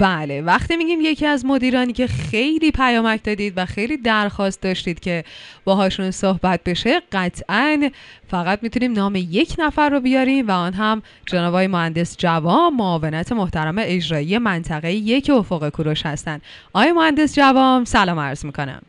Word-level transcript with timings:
بله 0.00 0.42
وقتی 0.42 0.76
میگیم 0.76 1.00
یکی 1.00 1.26
از 1.26 1.44
مدیرانی 1.44 1.92
که 1.92 2.06
خیلی 2.06 2.70
پیامک 2.70 3.24
دادید 3.24 3.52
و 3.56 3.66
خیلی 3.66 3.96
درخواست 3.96 4.62
داشتید 4.62 5.00
که 5.00 5.24
باهاشون 5.64 6.10
صحبت 6.10 6.60
بشه 6.66 7.02
قطعا 7.12 7.90
فقط 8.30 8.58
می‌تونیم 8.62 8.92
نام 8.92 9.14
یک 9.16 9.54
نفر 9.58 9.88
رو 9.88 10.00
بیاریم 10.00 10.48
و 10.48 10.50
آن 10.50 10.72
هم 10.72 11.02
جناب 11.26 11.56
مهندس 11.56 12.16
جوام 12.16 12.76
معاونت 12.76 13.32
محترم 13.32 13.76
اجرایی 13.78 14.38
منطقه 14.38 14.92
یک 14.92 15.30
افق 15.30 15.68
کوروش 15.68 16.06
هستند. 16.06 16.42
آقای 16.72 16.92
مهندس 16.92 17.36
جوام 17.36 17.84
سلام 17.84 18.18
عرض 18.18 18.44
می‌کنم. 18.44 18.82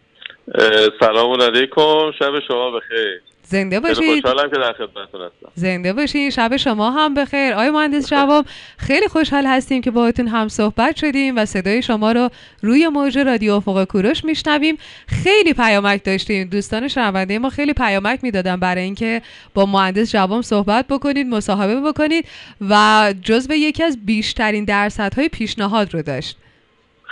سلام 0.99 1.41
علیکم 1.41 2.11
شب 2.19 2.39
شما 2.47 2.71
بخیر. 2.71 3.21
زنده 3.47 3.79
باشید. 3.79 4.21
خوشحالم 4.21 4.49
که 4.49 4.57
در 4.57 4.73
خدمتتون 4.73 5.21
هستم. 5.21 5.51
زنده 5.55 5.93
باشید 5.93 6.29
شب 6.29 6.57
شما 6.57 6.91
هم 6.91 7.13
بخیر. 7.13 7.53
آقای 7.53 7.69
مهندس 7.69 8.09
جواب. 8.09 8.45
خیلی 8.77 9.07
خوشحال 9.07 9.45
هستیم 9.45 9.81
که 9.81 9.91
باهاتون 9.91 10.27
هم 10.27 10.47
صحبت 10.47 10.95
شدیم 10.95 11.37
و 11.37 11.45
صدای 11.45 11.81
شما 11.81 12.11
رو 12.11 12.29
روی 12.61 12.87
موج 12.87 13.17
رادیو 13.17 13.53
افق 13.53 13.83
کوروش 13.83 14.25
میشنویم. 14.25 14.77
خیلی 15.07 15.53
پیامک 15.53 16.03
داشتیم 16.03 16.47
دوستان 16.47 16.87
شنونده 16.87 17.39
ما 17.39 17.49
خیلی 17.49 17.73
پیامک 17.73 18.19
می‌دادن 18.23 18.55
برای 18.59 18.83
اینکه 18.83 19.21
با 19.53 19.65
مهندس 19.65 20.11
جواب 20.11 20.41
صحبت 20.41 20.87
بکنید 20.87 21.27
مصاحبه 21.27 21.81
بکنید 21.81 22.25
و 22.69 23.13
جزو 23.21 23.53
یکی 23.53 23.83
از 23.83 24.05
بیشترین 24.05 24.65
درصدهای 24.65 25.29
پیشنهاد 25.29 25.93
رو 25.93 26.01
داشت. 26.01 26.37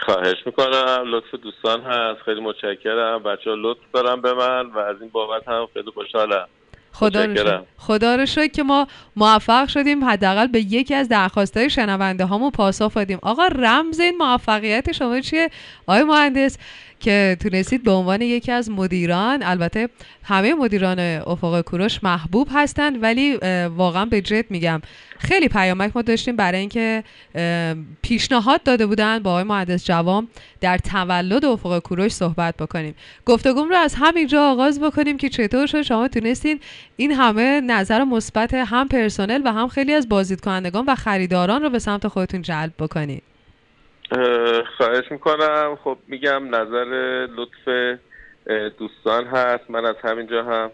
خواهش 0.05 0.37
می‌کنم. 0.45 1.03
لطف 1.05 1.35
دوستان 1.35 1.81
هست. 1.81 2.21
خیلی 2.25 2.41
متشکرم. 2.41 3.23
بچه 3.23 3.49
ها 3.49 3.55
لطف 3.59 3.79
دارم 3.93 4.21
به 4.21 4.33
من 4.33 4.69
و 4.69 4.79
از 4.79 5.01
این 5.01 5.09
بابت 5.09 5.47
هم 5.47 5.67
خیلی 5.73 5.91
خوشحالم. 5.91 6.47
خدا 6.91 7.25
رو 7.25 7.65
خدا 7.77 8.15
رو 8.15 8.25
شکر 8.25 8.47
که 8.47 8.63
ما 8.63 8.87
موفق 9.15 9.67
شدیم. 9.67 10.03
حداقل 10.03 10.47
به 10.47 10.59
یکی 10.59 10.95
از 10.95 11.09
درخواستهای 11.09 11.69
شنونده 11.69 12.25
هامون 12.25 12.51
پاسخ 12.51 12.97
بدیم 12.97 13.19
آقا 13.21 13.47
رمز 13.47 13.99
این 13.99 14.17
موفقیت 14.17 14.91
شما 14.91 15.19
چیه؟ 15.19 15.49
آقای 15.87 16.03
مهندس 16.03 16.57
که 17.03 17.37
تونستید 17.39 17.83
به 17.83 17.91
عنوان 17.91 18.21
یکی 18.21 18.51
از 18.51 18.69
مدیران 18.69 19.43
البته 19.43 19.89
همه 20.23 20.53
مدیران 20.53 20.99
افق 20.99 21.61
کوروش 21.61 22.03
محبوب 22.03 22.47
هستند 22.51 23.03
ولی 23.03 23.35
واقعا 23.67 24.05
به 24.05 24.21
جد 24.21 24.51
میگم. 24.51 24.81
خیلی 25.19 25.47
پیامک 25.47 25.91
ما 25.95 26.01
داشتیم 26.01 26.35
برای 26.35 26.59
اینکه 26.59 27.03
پیشنهاد 28.01 28.63
داده 28.63 28.85
بودن 28.85 29.19
با 29.19 29.31
آقای 29.31 29.43
مهندس 29.43 29.85
جوام 29.85 30.27
در 30.61 30.77
تولد 30.77 31.45
افق 31.45 31.79
کوروش 31.79 32.11
صحبت 32.11 32.57
بکنیم. 32.57 32.95
گفتگوم 33.25 33.69
رو 33.69 33.75
از 33.75 33.95
همینجا 33.97 34.51
آغاز 34.51 34.79
بکنیم 34.79 35.17
که 35.17 35.29
چطور 35.29 35.65
شد. 35.65 35.81
شما 35.81 36.07
تونستین 36.07 36.59
این 36.97 37.11
همه 37.11 37.61
نظر 37.61 38.03
مثبت 38.03 38.53
هم 38.53 38.87
پرسنل 38.87 39.41
و 39.45 39.53
هم 39.53 39.67
خیلی 39.67 39.93
از 39.93 40.09
بازدیدکنندگان 40.09 40.85
و 40.87 40.95
خریداران 40.95 41.61
رو 41.61 41.69
به 41.69 41.79
سمت 41.79 42.07
خودتون 42.07 42.41
جلب 42.41 42.73
بکنید. 42.79 43.23
خواهش 44.77 45.11
می‌کنم. 45.11 45.77
خب 45.83 45.97
میگم 46.07 46.55
نظر 46.55 46.85
لطف 47.35 47.97
دوستان 48.77 49.25
هست. 49.25 49.69
من 49.69 49.85
از 49.85 49.95
همینجا 50.03 50.43
هم 50.43 50.71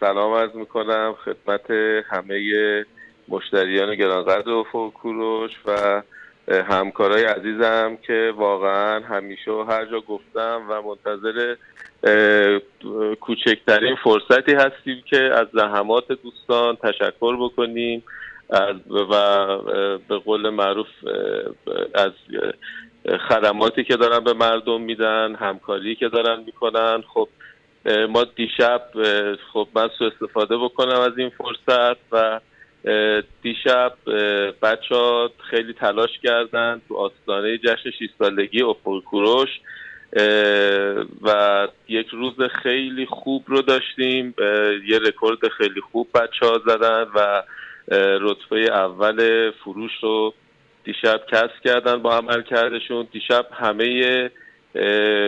سلام 0.00 0.34
عرض 0.34 0.54
می‌کنم. 0.54 1.14
خدمت 1.24 1.70
همه 2.10 2.84
مشتریان 3.28 3.94
گرانقدر 3.94 4.48
و 4.48 4.90
کوروش 4.94 5.50
و 5.66 6.02
همکارای 6.48 7.24
عزیزم 7.24 7.98
که 8.06 8.32
واقعا 8.36 9.00
همیشه 9.00 9.50
و 9.50 9.62
هر 9.62 9.84
جا 9.84 10.00
گفتم 10.00 10.62
و 10.68 10.82
منتظر 10.82 11.54
کوچکترین 13.20 13.96
فرصتی 14.04 14.54
هستیم 14.54 15.02
که 15.06 15.22
از 15.22 15.46
زحمات 15.52 16.12
دوستان 16.12 16.76
تشکر 16.76 17.36
بکنیم. 17.36 18.02
و 18.50 19.58
به 20.08 20.18
قول 20.18 20.50
معروف 20.50 20.88
از 21.94 22.12
خدماتی 23.28 23.84
که 23.84 23.96
دارن 23.96 24.24
به 24.24 24.32
مردم 24.32 24.80
میدن 24.80 25.34
همکاری 25.34 25.94
که 25.94 26.08
دارن 26.08 26.42
می‌کنن. 26.46 27.02
خب 27.14 27.28
ما 28.08 28.24
دیشب 28.24 28.82
خب 29.52 29.68
من 29.74 29.88
سو 29.98 30.04
استفاده 30.04 30.56
بکنم 30.56 31.00
از 31.00 31.18
این 31.18 31.30
فرصت 31.30 31.96
و 32.12 32.40
دیشب 33.42 33.92
بچه 34.62 34.94
ها 34.94 35.30
خیلی 35.50 35.72
تلاش 35.72 36.18
کردن 36.22 36.80
تو 36.88 36.96
آستانه 36.96 37.58
جشن 37.58 37.90
6 37.90 38.08
سالگی 38.18 38.62
افق 38.62 39.02
و 41.22 41.68
یک 41.88 42.06
روز 42.08 42.34
خیلی 42.62 43.06
خوب 43.06 43.44
رو 43.46 43.62
داشتیم. 43.62 44.34
یه 44.88 44.98
رکورد 44.98 45.48
خیلی 45.48 45.80
خوب 45.80 46.08
بچه 46.14 46.46
ها 46.46 46.60
زدن 46.66 47.06
و 47.14 47.42
رتبه 47.90 48.72
اول 48.72 49.50
فروش 49.50 49.92
رو 50.02 50.34
دیشب 50.84 51.20
کسب 51.32 51.60
کردن 51.64 51.96
با 52.02 52.16
عمل 52.16 52.42
کردشون 52.42 53.08
دیشب 53.12 53.46
همه 53.52 54.30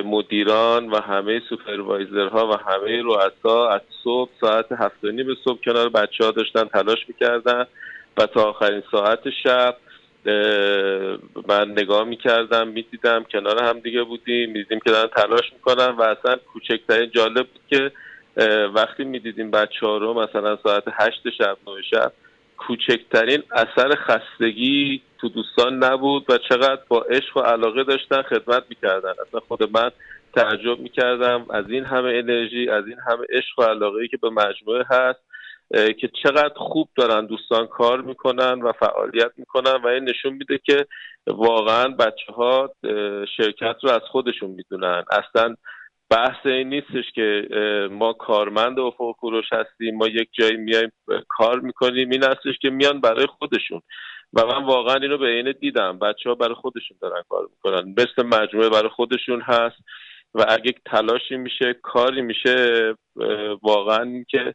مدیران 0.05 0.91
و 0.91 1.01
همه 1.01 1.43
سوپروایزرها 1.49 2.49
و 2.49 2.71
همه 2.71 3.03
رؤسا 3.03 3.69
از 3.69 3.81
صبح 4.05 4.31
ساعت 4.41 4.73
هفت 4.73 5.01
به 5.01 5.35
صبح 5.45 5.61
کنار 5.65 5.89
بچه 5.89 6.25
ها 6.25 6.31
داشتن 6.31 6.65
تلاش 6.65 7.09
می‌کردن 7.09 7.67
و 8.17 8.27
تا 8.27 8.43
آخرین 8.43 8.83
ساعت 8.91 9.21
شب 9.45 9.77
من 11.49 11.71
نگاه 11.71 12.05
می‌کردم 12.05 12.69
می‌دیدم 12.69 13.25
کنار 13.33 13.63
هم 13.63 13.81
دیگه 13.81 14.03
بودیم 14.03 14.51
می‌دیدیم 14.51 14.81
که 14.81 14.91
دارن 14.91 15.09
تلاش 15.09 15.53
می‌کنن 15.53 15.89
و 15.89 16.03
اصلا 16.03 16.37
کوچکترین 16.53 17.11
جالب 17.11 17.47
بود 17.47 17.63
که 17.71 17.93
وقتی 18.75 19.05
می‌دیدیم 19.05 19.51
بچه 19.51 19.87
ها 19.87 19.97
رو 19.97 20.15
مثلا 20.15 20.59
ساعت 20.63 20.85
هشت 20.93 21.31
شب 21.39 21.57
نه 21.67 21.83
شب 21.91 22.13
کوچکترین 22.67 23.43
اثر 23.53 23.95
خستگی 23.95 25.03
تو 25.19 25.29
دوستان 25.29 25.85
نبود 25.85 26.31
و 26.31 26.39
چقدر 26.39 26.81
با 26.89 27.01
عشق 27.01 27.37
و 27.37 27.41
علاقه 27.41 27.85
داشتن 27.85 28.23
خدمت 28.23 28.65
می‌کردن. 28.69 29.13
اصلا 29.27 29.41
خود 29.49 29.77
من 29.77 29.91
تعجب 30.35 30.79
می‌کردم 30.79 31.47
از 31.51 31.65
این 31.69 31.85
همه 31.85 32.09
انرژی 32.09 32.69
از 32.69 32.87
این 32.87 32.97
همه 33.09 33.27
عشق 33.31 33.59
و 33.59 33.63
علاقه 33.63 33.99
ای 33.99 34.09
که 34.09 34.17
به 34.17 34.31
مجموعه 34.31 34.85
هست 34.91 35.21
که 36.01 36.11
چقدر 36.23 36.55
خوب 36.57 36.89
دارن 36.97 37.27
دوستان 37.27 37.67
کار 37.67 38.01
می‌کنن 38.01 38.63
و 38.63 38.73
فعالیت 38.73 39.33
می‌کنن 39.37 39.77
و 39.85 39.87
این 39.87 40.05
نشون 40.05 40.33
میده 40.33 40.59
که 40.59 40.87
واقعا 41.27 41.89
بچه 41.89 42.33
ها 42.33 42.75
شرکت 43.37 43.77
رو 43.83 43.91
از 43.91 44.03
خودشون 44.11 44.51
می‌دونن. 44.51 45.05
اصلا 45.11 45.55
بحث 46.13 46.47
این 46.47 46.69
نیستش 46.69 47.05
که 47.15 47.49
ما 47.91 48.13
کارمند 48.13 48.81
افق 48.81 49.13
کوروش 49.13 49.53
هستیم 49.53 49.97
ما 49.97 50.09
یک 50.09 50.29
جایی 50.33 50.57
میایم 50.57 50.93
کار 51.29 51.61
می‌کنیم 51.61 52.11
این 52.11 52.25
هستش 52.25 52.59
که 52.63 52.71
میان 52.71 53.01
برای 53.01 53.27
خودشون. 53.27 53.81
و 54.33 54.47
من 54.47 54.65
واقعا 54.65 54.95
اینو 54.95 55.19
به 55.19 55.27
عین 55.27 55.55
دیدم. 55.61 55.99
بچه 55.99 56.29
ها 56.29 56.35
برای 56.35 56.55
خودشون 56.55 56.97
دارن 57.01 57.23
کار 57.29 57.49
می‌کنن. 57.51 57.95
مثل 57.99 58.27
مجموعه 58.27 58.69
برای 58.69 58.89
خودشون 58.89 59.41
هست. 59.41 59.77
و 60.35 60.45
اگه 60.49 60.75
تلاشی 60.87 61.37
میشه 61.37 61.75
کاری 61.83 62.23
میشه 62.23 62.95
واقعا 63.63 64.25
که 64.29 64.55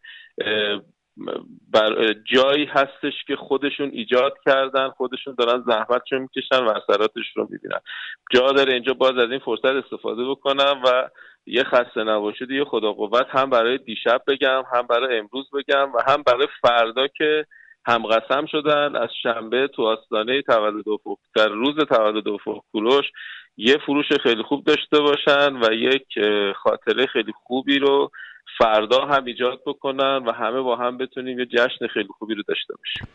بر 1.73 2.13
جایی 2.13 2.66
هستش 2.66 3.13
که 3.28 3.35
خودشون 3.35 3.89
ایجاد 3.94 4.33
کردن 4.45 4.89
خودشون 4.89 5.35
دارن 5.38 5.63
زحمتشون 5.67 6.22
می‌کشن 6.22 6.63
و 6.66 6.69
اثراتش 6.69 7.25
رو 7.35 7.47
می‌بینن. 7.50 7.79
جا 8.33 8.51
داره 8.51 8.73
اینجا 8.73 8.94
باز 8.94 9.17
از 9.17 9.31
این 9.31 9.39
فرصت 9.39 9.66
استفاده 9.66 10.25
بکنم 10.29 10.81
و 10.85 11.09
یه 11.45 11.63
خسته 11.63 12.03
نباشید 12.03 12.51
یه 12.51 12.63
خدا 12.63 12.94
قوت 12.94 13.28
هم 13.29 13.50
برای 13.50 13.78
دیشب 13.78 14.22
بگم 14.28 14.63
هم 14.73 14.88
برای 14.88 15.17
امروز 15.17 15.50
بگم 15.53 15.94
و 15.94 16.01
هم 16.07 16.23
برای 16.23 16.47
فردا 16.61 17.07
که 17.07 17.45
هم 17.85 18.05
قسم 18.05 18.45
شدن. 18.45 18.95
از 18.95 19.09
شنبه 19.23 19.67
تو 19.67 19.84
آستانه 19.84 20.41
تولد 20.41 20.89
افق 20.89 21.17
در 21.35 21.47
روز 21.47 21.75
تولد 21.75 22.28
افق 22.28 22.61
کوروش 22.72 23.05
یه 23.57 23.78
فروش 23.85 24.05
خیلی 24.23 24.44
خوب 24.44 24.63
داشته 24.63 24.99
باشن 24.99 25.55
و 25.55 25.73
یک 25.73 26.07
خاطره 26.55 27.05
خیلی 27.05 27.34
خوبی 27.44 27.79
رو 27.79 28.11
فردا 28.58 29.06
هم 29.06 29.25
ایجاد 29.25 29.62
بکنن 29.66 30.18
و 30.18 30.31
همه 30.31 30.62
با 30.62 30.75
هم 30.75 30.97
بتونیم 30.97 31.40
یه 31.40 31.46
جشن 31.46 31.88
خیلی 31.94 32.08
خوبی 32.19 32.35
رو 32.35 32.44
داشته 32.47 32.74
باشیم. 32.78 33.08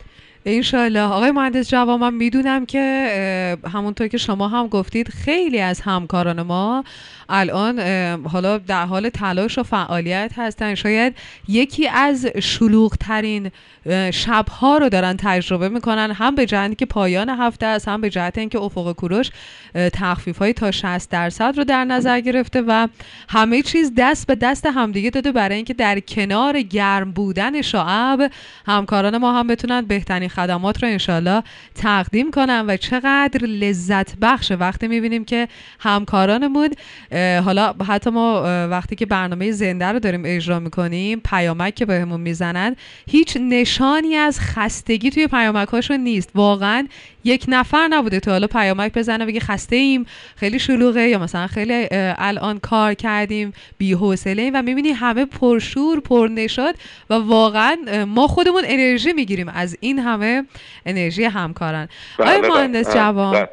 انشالله 0.47 1.01
آقای 1.01 1.31
مهندس 1.31 1.71
جواب 1.71 2.01
من 2.01 2.15
می‌دونم 2.15 2.67
که 2.67 3.59
همونطور 3.73 4.09
که 4.09 4.19
شما 4.19 4.49
هم 4.49 4.67
گفتید 4.69 5.09
خیلی 5.09 5.61
از 5.61 5.81
همکاران 5.81 6.43
ما 6.43 6.85
الان 7.29 7.81
حالا 8.27 8.59
در 8.59 8.87
حال 8.87 9.09
تلاش 9.09 9.59
و 9.59 9.63
فعالیت 9.63 10.33
هستن. 10.37 10.75
شاید 10.75 11.17
یکی 11.49 11.89
از 11.89 12.27
شلوغ 12.27 12.97
ترین 13.01 13.51
شبها 14.13 14.79
رو 14.79 14.89
دارن 14.89 15.17
تجربه 15.17 15.69
می‌کنن 15.69 16.11
هم 16.11 16.35
به 16.35 16.47
جهتی 16.47 16.75
که 16.75 16.87
پایان 16.87 17.29
هفته 17.29 17.67
است 17.67 17.89
هم 17.89 18.01
به 18.01 18.11
جهت 18.11 18.39
اینکه 18.39 18.59
افق 18.59 18.93
کوروش 18.93 19.31
تخفیف 19.75 20.39
های 20.39 20.53
تا 20.53 20.71
60 20.71 21.11
درصد 21.11 21.55
رو 21.57 21.65
در 21.65 21.85
نظر 21.85 22.21
گرفته 22.21 22.63
و 22.63 22.89
همه 23.29 23.63
چیز 23.63 23.93
دست 23.99 24.27
به 24.27 24.35
دست 24.35 24.67
همدیگه 24.67 25.11
داده 25.23 25.33
برای 25.33 25.57
اینکه 25.57 25.75
در 25.75 26.01
کنار 26.01 26.63
گرم 26.63 27.13
بودن 27.13 27.63
شعب 27.63 28.31
همکاران 28.67 29.19
ما 29.19 29.39
هم 29.39 29.47
بتونن 29.47 29.81
بهترین 29.81 30.29
خدمات 30.29 30.83
رو 30.83 30.89
انشالله 30.89 31.43
تقدیم 31.75 32.31
کنن 32.31 32.65
و 32.69 32.77
چقدر 32.77 33.47
لذت 33.47 34.17
بخش 34.17 34.53
وقتی 34.61 34.89
می‌بینیم 34.89 35.25
که 35.25 35.49
همکارانمون 35.81 36.69
حالا 37.45 37.75
حتی 37.89 38.11
ما 38.11 38.43
وقتی 38.69 38.97
که 38.97 39.07
برنامه 39.07 39.53
زنده 39.53 39.87
رو 39.87 39.99
داریم 39.99 40.23
اجرا 40.25 40.59
می‌کنیم 40.61 41.21
پیامک 41.25 41.75
که 41.75 41.87
بهمون 41.87 42.21
می‌زنن 42.21 42.77
هیچ 43.07 43.37
نشانی 43.41 44.15
از 44.15 44.41
خستگی 44.41 45.11
توی 45.11 45.27
پیامک 45.27 45.69
هاشون 45.69 46.01
نیست. 46.01 46.31
واقعا 46.35 46.89
یک 47.25 47.45
نفر 47.49 47.89
نبوده 47.91 48.21
تا 48.21 48.31
حالا 48.31 48.47
پیامک 48.47 48.93
بزنه 48.93 49.27
بگه 49.27 49.41
خسته 49.41 49.77
ایم 49.77 50.07
خیلی 50.37 50.59
شلوغه 50.59 51.09
یا 51.09 51.19
مثلا 51.19 51.47
خیلی 51.47 51.87
الان 52.19 52.59
کار 52.59 52.95
کردیم 52.95 53.53
بی 53.79 53.93
حوصله 53.93 54.51
و 54.55 54.63
می‌بینی 54.63 54.91
همه 54.91 55.25
پرشور 55.25 56.01
پرنشاد 56.01 56.75
و 57.11 57.15
واقعا 57.15 57.77
ما 58.09 58.27
خودمون 58.27 58.63
انرژی 58.67 59.13
می‌گیریم. 59.13 59.49
از 59.49 59.77
این 59.81 59.99
همه 59.99 60.45
انرژی 60.87 61.25
همکاران. 61.25 61.89
بله، 62.19 62.31
آیا 62.31 62.41
بله. 62.41 62.51
مهندس 62.51 62.95
جوام 62.95 63.49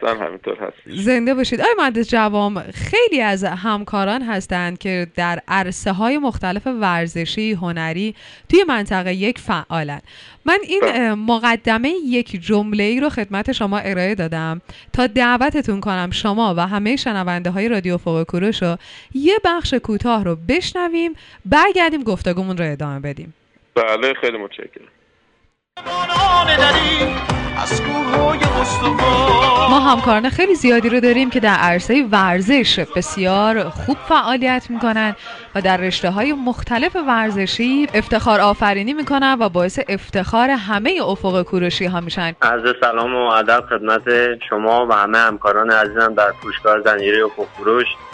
زنده 0.85 1.33
باشید. 1.33 1.61
آیا 1.61 1.73
مهندس 1.77 2.09
جوام 2.09 2.61
خیلی 2.61 3.21
از 3.21 3.43
همکاران 3.43 4.21
هستند 4.21 4.77
که 4.77 5.07
در 5.15 5.41
عرصه 5.47 5.91
های 5.91 6.17
مختلف 6.17 6.67
ورزشی 6.67 7.51
هنری 7.51 8.15
توی 8.49 8.63
منطقه 8.67 9.13
یک 9.13 9.39
فعالن. 9.39 10.01
من 10.45 10.57
این 10.67 10.81
بله. 10.81 11.13
مقدمه 11.13 11.93
یک 12.05 12.41
جمله 12.41 12.83
ای 12.83 12.99
رو 12.99 13.09
خدمت 13.09 13.51
شما 13.59 13.77
ارائه 13.79 14.15
دادم. 14.15 14.61
تا 14.93 15.07
دعوتتون 15.07 15.79
کنم 15.79 16.09
شما 16.11 16.53
و 16.57 16.67
همه 16.67 16.95
شنونده 16.95 17.49
های 17.49 17.69
رادیو 17.69 17.97
فوق 17.97 18.23
کوروش 18.23 18.63
رو 18.63 18.77
یه 19.13 19.39
بخش 19.45 19.73
کوتاه 19.73 20.23
رو 20.23 20.35
بشنویم 20.47 21.13
برگردیم 21.45 22.03
گفتگومون 22.03 22.57
رو 22.57 22.71
ادامه 22.71 22.99
بدیم. 22.99 23.33
بله 23.75 24.13
خیلی 24.21 24.37
متشکرم. 24.37 24.98
ما 29.69 29.79
همکاران 29.79 30.29
خیلی 30.29 30.55
زیادی 30.55 30.89
رو 30.89 30.99
داریم 30.99 31.29
که 31.29 31.39
در 31.39 31.55
عرصه 31.55 32.05
ورزش 32.11 32.79
بسیار 32.95 33.69
خوب 33.69 33.97
فعالیت 34.09 34.67
می‌کنن 34.69 35.15
و 35.55 35.61
در 35.61 35.77
رشته 35.77 36.09
های 36.09 36.33
مختلف 36.33 36.95
ورزشی 37.07 37.87
افتخار 37.93 38.41
آفرینی 38.41 38.93
می‌کنن 38.93 39.37
و 39.39 39.49
باعث 39.49 39.79
افتخار 39.89 40.49
همه 40.49 40.99
افق 41.05 41.43
کوروشی 41.43 41.85
ها 41.85 42.01
میشن. 42.01 42.33
عرض 42.41 42.75
سلام 42.81 43.15
و 43.15 43.29
ادب 43.29 43.63
خدمت 43.69 44.01
شما 44.49 44.87
و 44.87 44.93
همه 44.93 45.17
همکاران 45.17 45.71
عزیزم 45.71 46.13
در 46.13 46.31
فروشگاه 46.41 46.81
زنجیره 46.81 47.25
افق 47.25 47.43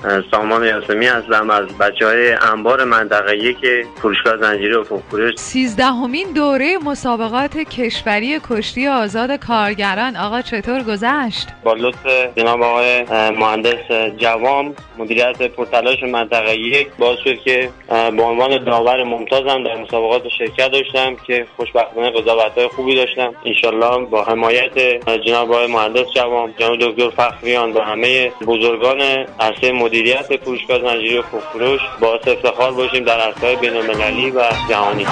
اه، 0.06 0.22
سامان 0.32 0.64
یاسمی 0.64 1.06
هستم 1.06 1.50
از 1.50 1.66
بچه 1.68 2.06
های 2.06 2.34
انبار 2.34 2.84
منطقه 2.84 3.38
یک 3.38 3.58
فروشگاه 3.96 4.38
زنجیره 4.38 4.80
افق 4.80 5.00
فروش 5.10 5.36
سیزدهمین 5.36 6.32
دوره 6.32 6.78
مسابقات 6.86 7.55
کشوری 7.63 8.40
کشتی 8.50 8.88
آزاد 8.88 9.31
کارگران 9.31 10.16
آقا 10.16 10.42
چطور 10.42 10.84
گذشت؟ 10.84 11.48
با 11.63 11.74
لطف 11.74 12.06
جناب 12.36 12.62
آقای 12.62 13.04
مهندس 13.31 13.92
جوام 14.18 14.75
مدیریت 14.98 15.42
پرتلاش 15.42 16.04
منطقه 16.04 16.56
یک 16.56 16.88
باعث 17.00 17.19
شد 17.19 17.40
که 17.40 17.69
به 17.90 18.24
عنوان 18.24 18.63
داور 18.63 19.04
ممتازم 19.04 19.63
در 19.63 19.75
مسابقات 19.81 20.24
شرکت 20.38 20.72
داشتم 20.72 21.16
که 21.28 21.48
خوشبختانه 21.57 22.10
قضاوت 22.10 22.57
های 22.57 22.68
خوبی 22.68 22.96
داشتم. 22.96 23.34
انشالله 23.46 24.06
با 24.06 24.24
حمایت 24.24 24.80
جناب 25.25 25.51
آقای 25.51 25.68
مهندس 25.68 26.06
جوام 26.16 26.54
جناب 26.60 26.78
دکتر 26.80 27.10
فخریان 27.10 27.74
و 27.74 27.80
همه 27.81 28.31
بزرگان 28.48 29.01
عرصه 29.40 29.72
مدیریت 29.72 30.38
فروشگاه 30.44 30.81
زنجیره 30.81 31.22
فروش 31.22 31.81
باعث 32.01 32.28
افتخار 32.28 32.72
باشیم 32.72 33.04
در 33.04 33.19
عرصه 33.19 33.56
بین 33.56 33.78
المللی 33.78 34.31
و 34.31 34.44
جهانی. 34.69 35.06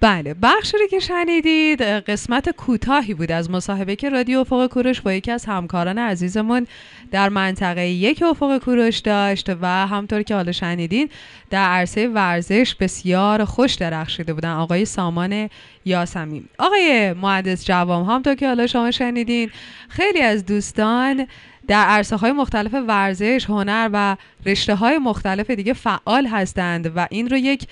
بله 0.00 0.34
بخشی 0.42 0.78
رو 0.78 0.86
که 0.86 0.98
شنیدید 0.98 1.82
قسمت 1.82 2.50
کوتاهی 2.50 3.14
بود 3.14 3.32
از 3.32 3.50
مصاحبه 3.50 3.96
که 3.96 4.08
رادیو 4.08 4.38
افق 4.38 4.66
کوروش 4.66 5.00
با 5.00 5.12
یکی 5.12 5.30
از 5.30 5.44
همکاران 5.44 5.98
عزیزمون 5.98 6.66
در 7.10 7.28
منطقه 7.28 7.86
یک 7.86 8.22
افق 8.22 8.58
کوروش 8.58 8.98
داشت 8.98 9.50
و 9.62 9.66
همطور 9.66 10.22
که 10.22 10.34
حالا 10.34 10.52
شنیدین 10.52 11.08
در 11.50 11.64
عرصه 11.64 12.08
ورزش 12.08 12.74
بسیار 12.74 13.44
خوش 13.44 13.74
درخشیده 13.74 14.32
بودن 14.32 14.52
آقای 14.52 14.84
سامان 14.84 15.48
یاسمی 15.84 16.44
آقای 16.58 17.12
مهندس 17.12 17.64
جوام 17.64 18.04
همطور 18.04 18.34
که 18.34 18.46
حالا 18.46 18.66
شما 18.66 18.90
شنیدین 18.90 19.50
خیلی 19.88 20.20
از 20.20 20.46
دوستان 20.46 21.26
در 21.70 21.84
عرصه 21.84 22.16
های 22.16 22.32
مختلف 22.32 22.74
ورزش، 22.88 23.44
هنر 23.48 23.90
و 23.92 24.16
رشته 24.46 24.74
های 24.74 24.98
مختلف 24.98 25.50
دیگه 25.50 25.72
فعال 25.72 26.26
هستند 26.26 26.92
و 26.96 27.06
این 27.10 27.28
رو 27.30 27.36
یک 27.36 27.66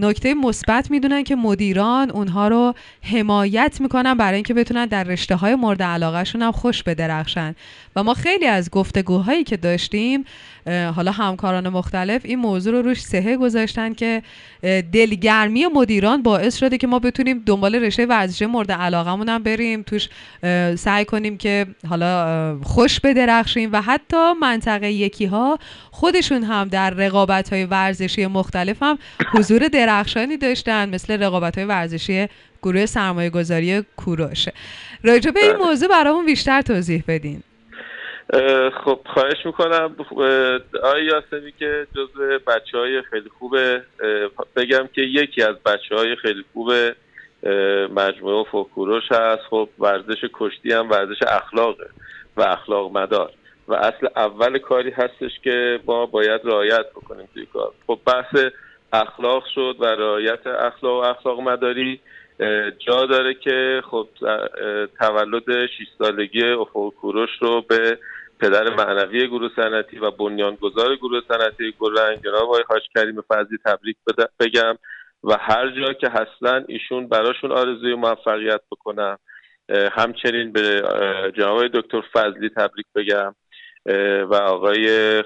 نکته 0.00 0.34
مثبت 0.34 0.90
می‌دونن 0.90 1.24
که 1.24 1.36
مدیران 1.36 2.10
اونها 2.10 2.48
رو 2.48 2.74
حمایت 3.02 3.80
می‌کنن 3.80 4.14
برای 4.14 4.34
اینکه 4.34 4.54
بتونن 4.54 4.86
در 4.86 5.04
رشته 5.04 5.36
های 5.36 5.54
مورد 5.54 5.82
علاقهشون 5.82 6.42
هم 6.42 6.52
خوش 6.52 6.82
بدرخشن. 6.82 7.54
و 7.96 8.02
ما 8.02 8.14
خیلی 8.14 8.46
از 8.46 8.70
گفتگوهایی 8.70 9.44
که 9.44 9.56
داشتیم 9.56 10.24
حالا 10.68 11.10
همکاران 11.10 11.68
مختلف 11.68 12.20
این 12.24 12.38
موضوع 12.38 12.72
رو 12.72 12.82
روش 12.82 13.00
سهه 13.02 13.36
گذاشتن 13.36 13.94
که 13.94 14.22
دلگرمی 14.92 15.66
مدیران 15.66 16.22
باعث 16.22 16.56
شده 16.56 16.78
که 16.78 16.86
ما 16.86 16.98
بتونیم 16.98 17.42
دنبال 17.46 17.74
رشته 17.74 18.06
ورزشی 18.06 18.46
مورد 18.46 18.72
علاقمون 18.72 19.28
هم 19.28 19.42
بریم 19.42 19.82
توش 19.82 20.08
سعی 20.78 21.04
کنیم 21.04 21.38
که 21.38 21.66
حالا 21.88 22.58
خوش 22.62 23.00
بدرخشیم 23.00 23.72
و 23.72 23.82
حتی 23.82 24.32
منطقه 24.40 24.92
یکی 24.92 25.26
ها 25.26 25.58
خودشون 25.90 26.44
هم 26.44 26.68
در 26.68 26.90
رقابت 26.90 27.52
های 27.52 27.64
ورزشی 27.64 28.26
مختلف 28.26 28.82
هم 28.82 28.98
حضور 29.32 29.68
درخشانی 29.68 30.36
داشتن 30.36 30.88
مثل 30.88 31.22
رقابت 31.22 31.58
های 31.58 31.66
ورزشی 31.66 32.26
گروه 32.62 32.86
سرمایه 32.86 33.30
گذاری 33.30 33.82
کوروش 33.96 34.48
راجع 35.02 35.30
به 35.30 35.40
این 35.40 35.52
بله. 35.52 35.66
موضوع 35.66 35.88
برامون 35.88 36.26
بیشتر 36.26 36.62
توضیح 36.62 37.04
بدین 37.08 37.42
خب 38.84 39.00
خواهش 39.06 39.46
می‌کنم. 39.46 39.96
آقای 40.82 41.04
یاسمی 41.04 41.52
که 41.58 41.86
جزو 41.96 42.38
بچه 42.46 42.78
های 42.78 43.02
خیلی 43.02 43.28
خوبه 43.38 43.82
بگم 44.56 44.88
که 44.94 45.00
یکی 45.00 45.42
از 45.42 45.56
بچه 45.66 45.94
های 45.96 46.16
خیلی 46.16 46.44
خوب 46.52 46.72
مجموعه 47.92 48.44
فوکوروش 48.50 49.12
هست. 49.12 49.42
خب 49.50 49.68
ورزش 49.78 50.24
کشتی 50.32 50.72
هم 50.72 50.90
ورزش 50.90 51.22
اخلاقه 51.22 51.86
و 52.36 52.42
اخلاق 52.42 52.92
مدار. 52.92 53.32
و 53.68 53.74
اصل 53.74 54.08
اول 54.16 54.58
کاری 54.58 54.90
هستش 54.90 55.30
که 55.44 55.80
ما 55.86 56.06
باید 56.06 56.40
رعایت 56.44 56.90
بکنیم 56.90 57.28
توی 57.34 57.46
کار. 57.46 57.72
خب 57.86 57.98
بحث 58.06 58.44
اخلاق 58.92 59.44
شد 59.54 59.76
و 59.78 59.84
رعایت 59.84 60.46
اخلاق 60.46 61.04
و 61.04 61.06
اخلاق 61.06 61.40
مداری 61.40 62.00
جا 62.78 63.06
داره 63.06 63.34
که 63.34 63.82
خب 63.90 64.08
تولد 64.98 65.66
6 65.66 65.86
سالگی 65.98 66.44
افق 66.44 66.92
رو 67.40 67.62
به 67.62 67.98
پدر 68.40 68.74
معنوی 68.74 69.26
گروه 69.26 69.50
صنعتی 69.56 69.98
و 69.98 70.10
بنیانگذار 70.10 70.96
گروه 70.96 71.20
صنعتی 71.28 71.74
گلرنگ 71.78 72.22
جناب 72.22 72.42
آقای 72.42 72.64
حاج 72.68 72.82
کریم 72.94 73.20
فضلی 73.28 73.58
تبریک 73.64 73.96
بگم 74.40 74.78
و 75.24 75.36
هر 75.40 75.70
جا 75.70 75.92
که 75.92 76.08
هستن 76.08 76.64
ایشون 76.68 77.08
براشون 77.08 77.52
آرزوی 77.52 77.94
موفقیت 77.94 78.60
بکنم. 78.70 79.18
همچنین 79.92 80.52
به 80.52 80.82
جناب 81.36 81.68
دکتر 81.68 82.02
فضلی 82.12 82.48
تبریک 82.48 82.86
بگم. 82.94 83.34
و 84.30 84.34
آقای 84.34 85.22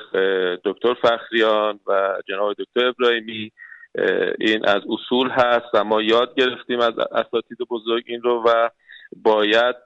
دکتر 0.64 0.94
فخریان 0.94 1.80
و 1.86 2.18
جناب 2.28 2.54
دکتر 2.58 2.86
ابراهیمی 2.86 3.52
اه، 3.98 4.32
این 4.40 4.68
از 4.68 4.82
اصول 4.88 5.30
هست 5.30 5.66
و 5.74 5.84
ما 5.84 6.02
یاد 6.02 6.34
گرفتیم 6.34 6.80
از 6.80 6.98
اساتید 6.98 7.58
بزرگ 7.70 8.04
این 8.06 8.22
رو 8.22 8.42
و 8.46 8.68
باید 9.16 9.76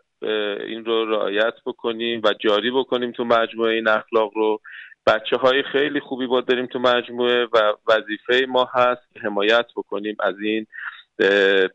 این 0.66 0.84
رو 0.84 1.10
رعایت 1.10 1.54
بکنیم 1.66 2.20
و 2.24 2.32
جاری 2.32 2.70
بکنیم 2.70 3.12
تو 3.12 3.24
مجموعه 3.24 3.74
این 3.74 3.88
اخلاق 3.88 4.30
رو. 4.34 4.60
بچه 5.06 5.36
های 5.36 5.62
خیلی 5.62 6.00
خوبی 6.00 6.26
باید 6.26 6.46
بریم 6.46 6.66
تو 6.66 6.78
مجموعه 6.78 7.44
و 7.44 7.72
وظیفه 7.88 8.46
ما 8.48 8.68
هست 8.74 9.02
حمایت 9.22 9.66
بکنیم 9.76 10.16
از 10.20 10.34
این 10.42 10.66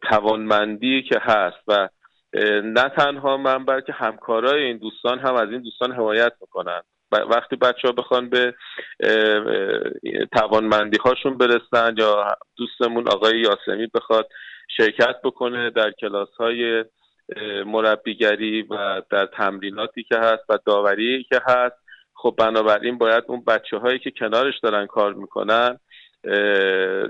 توانمندی 0.10 1.04
که 1.04 1.20
هست 1.22 1.64
و 1.68 1.90
نه 2.64 2.90
تنها 2.90 3.38
من 3.38 3.66
بلکه 3.66 3.94
همکارای 3.94 4.64
این 4.64 4.78
دوستان 4.78 5.20
هم 5.20 5.36
از 5.36 5.50
این 5.50 5.62
دوستان 5.62 5.92
حمایت 5.92 6.34
می‌کنن. 6.42 6.82
وقتی 7.12 7.56
بچه 7.56 7.88
ها 7.88 7.92
بخوان 7.92 8.30
به 8.30 8.54
توانمندی 10.38 10.98
هاشون 11.06 11.38
برسن 11.38 11.96
یا 11.98 12.28
دوستمون 12.58 13.08
آقای 13.08 13.40
یاسمی 13.40 13.88
بخواد 13.94 14.30
شرکت 14.78 15.16
بکنه 15.24 15.70
در 15.70 15.92
کلاس 15.92 16.30
های 16.40 16.86
مربیگری 17.66 18.62
و 18.62 19.02
در 19.10 19.26
تمریناتی 19.26 20.04
که 20.04 20.18
هست 20.18 20.44
و 20.50 20.60
داوری 20.66 21.24
که 21.30 21.42
هست. 21.48 21.76
خب 22.14 22.36
بنابراین 22.38 22.98
باید 22.98 23.24
اون 23.28 23.44
بچه 23.48 23.78
هایی 23.78 24.00
که 24.00 24.12
کنارش 24.12 24.60
دارن 24.60 24.86
کار 24.86 25.14
می‌کنن 25.14 25.80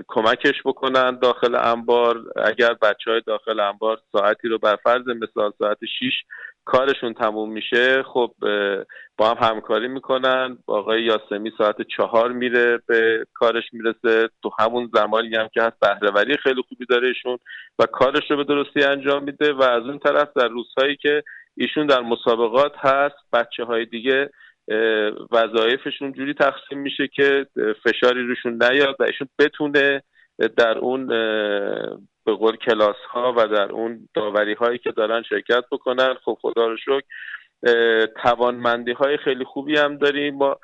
کمکش 0.08 0.62
بکنن 0.64 1.18
داخل 1.18 1.54
انبار. 1.54 2.20
اگر 2.36 2.74
بچه 2.74 3.10
های 3.10 3.22
داخل 3.26 3.60
انبار 3.60 3.98
ساعتی 4.12 4.48
رو 4.48 4.58
بر 4.58 4.76
فرض 4.76 5.08
مثال 5.08 5.52
ساعت 5.58 5.78
6 5.84 6.12
کارشون 6.64 7.14
تموم 7.14 7.52
میشه 7.52 8.02
خب 8.02 8.32
با 9.18 9.30
هم 9.30 9.48
همکاری 9.48 9.88
می‌کنن 9.88 10.58
با 10.66 10.78
آقای 10.78 11.02
یاسمی 11.02 11.52
ساعت 11.58 11.76
چهار 11.96 12.32
میره 12.32 12.78
به 12.86 13.24
کارش 13.34 13.64
می‌رسه 13.72 14.28
تو 14.42 14.50
همون 14.58 14.90
زمانی 14.94 15.36
هم 15.36 15.48
که 15.54 15.62
هست 15.62 15.76
بهرهوری 15.80 16.36
خیلی 16.36 16.62
خوبی 16.68 16.86
داره 16.86 17.08
ایشون 17.08 17.38
و 17.78 17.86
کارش 17.86 18.30
رو 18.30 18.36
به 18.36 18.44
درستی 18.44 18.82
انجام 18.82 19.24
میده 19.24 19.52
و 19.52 19.62
از 19.62 19.82
اون 19.82 19.98
طرف 19.98 20.28
در 20.36 20.48
روزهایی 20.48 20.96
که 20.96 21.22
ایشون 21.56 21.86
در 21.86 22.00
مسابقات 22.00 22.72
هست 22.76 23.16
بچه 23.32 23.64
های 23.64 23.84
دیگه 23.84 24.30
وظایفشون 25.32 26.12
جوری 26.12 26.34
تقسیم 26.34 26.78
میشه 26.78 27.08
که 27.08 27.46
فشاری 27.84 28.26
روشون 28.26 28.62
نیاد 28.62 28.96
و 29.00 29.02
ایشون 29.02 29.28
بتونه 29.38 30.02
در 30.56 30.78
اون 30.78 31.06
به 32.24 32.32
قول 32.34 32.56
کلاس 32.56 32.96
ها 33.10 33.34
و 33.36 33.48
در 33.48 33.72
اون 33.72 34.08
داوری 34.14 34.54
هایی 34.54 34.78
که 34.78 34.90
دارن 34.90 35.22
شرکت 35.22 35.64
بکنن 35.72 36.14
خب 36.24 36.38
خدا 36.40 36.66
رو 36.66 36.76
شکر 36.76 37.02
توانمندی 38.22 38.92
های 38.92 39.16
خیلی 39.16 39.44
خوبی 39.44 39.78
هم 39.78 39.96
داریم. 39.96 40.34
ما 40.34 40.56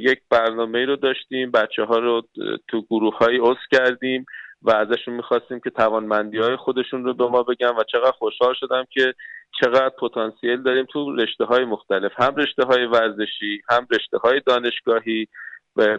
یک 0.00 0.20
برنامه 0.30 0.84
رو 0.84 0.96
داشتیم 0.96 1.50
بچه 1.50 1.84
ها 1.84 1.98
رو 1.98 2.22
تو 2.68 2.82
گروه 2.90 3.16
های 3.18 3.40
کردیم 3.70 4.26
و 4.62 4.70
ازشون 4.70 5.14
می‌خواستیم 5.14 5.60
که 5.60 5.70
توانمندی 5.70 6.38
های 6.38 6.56
خودشون 6.56 7.04
رو 7.04 7.14
به 7.14 7.26
ما 7.26 7.42
بگن 7.42 7.68
و 7.68 7.84
چقدر 7.92 8.10
خوشحال 8.10 8.54
شدم 8.54 8.84
که 8.90 9.14
چقدر 9.60 9.88
پتانسیل 9.88 10.62
داریم 10.62 10.84
تو 10.92 11.16
رشته 11.16 11.44
های 11.44 11.64
مختلف. 11.64 12.12
هم 12.16 12.34
رشته 12.36 12.62
های 12.66 12.86
ورزشی 12.86 13.62
هم 13.70 13.86
رشته 13.90 14.18
های 14.18 14.40
دانشگاهی 14.46 15.28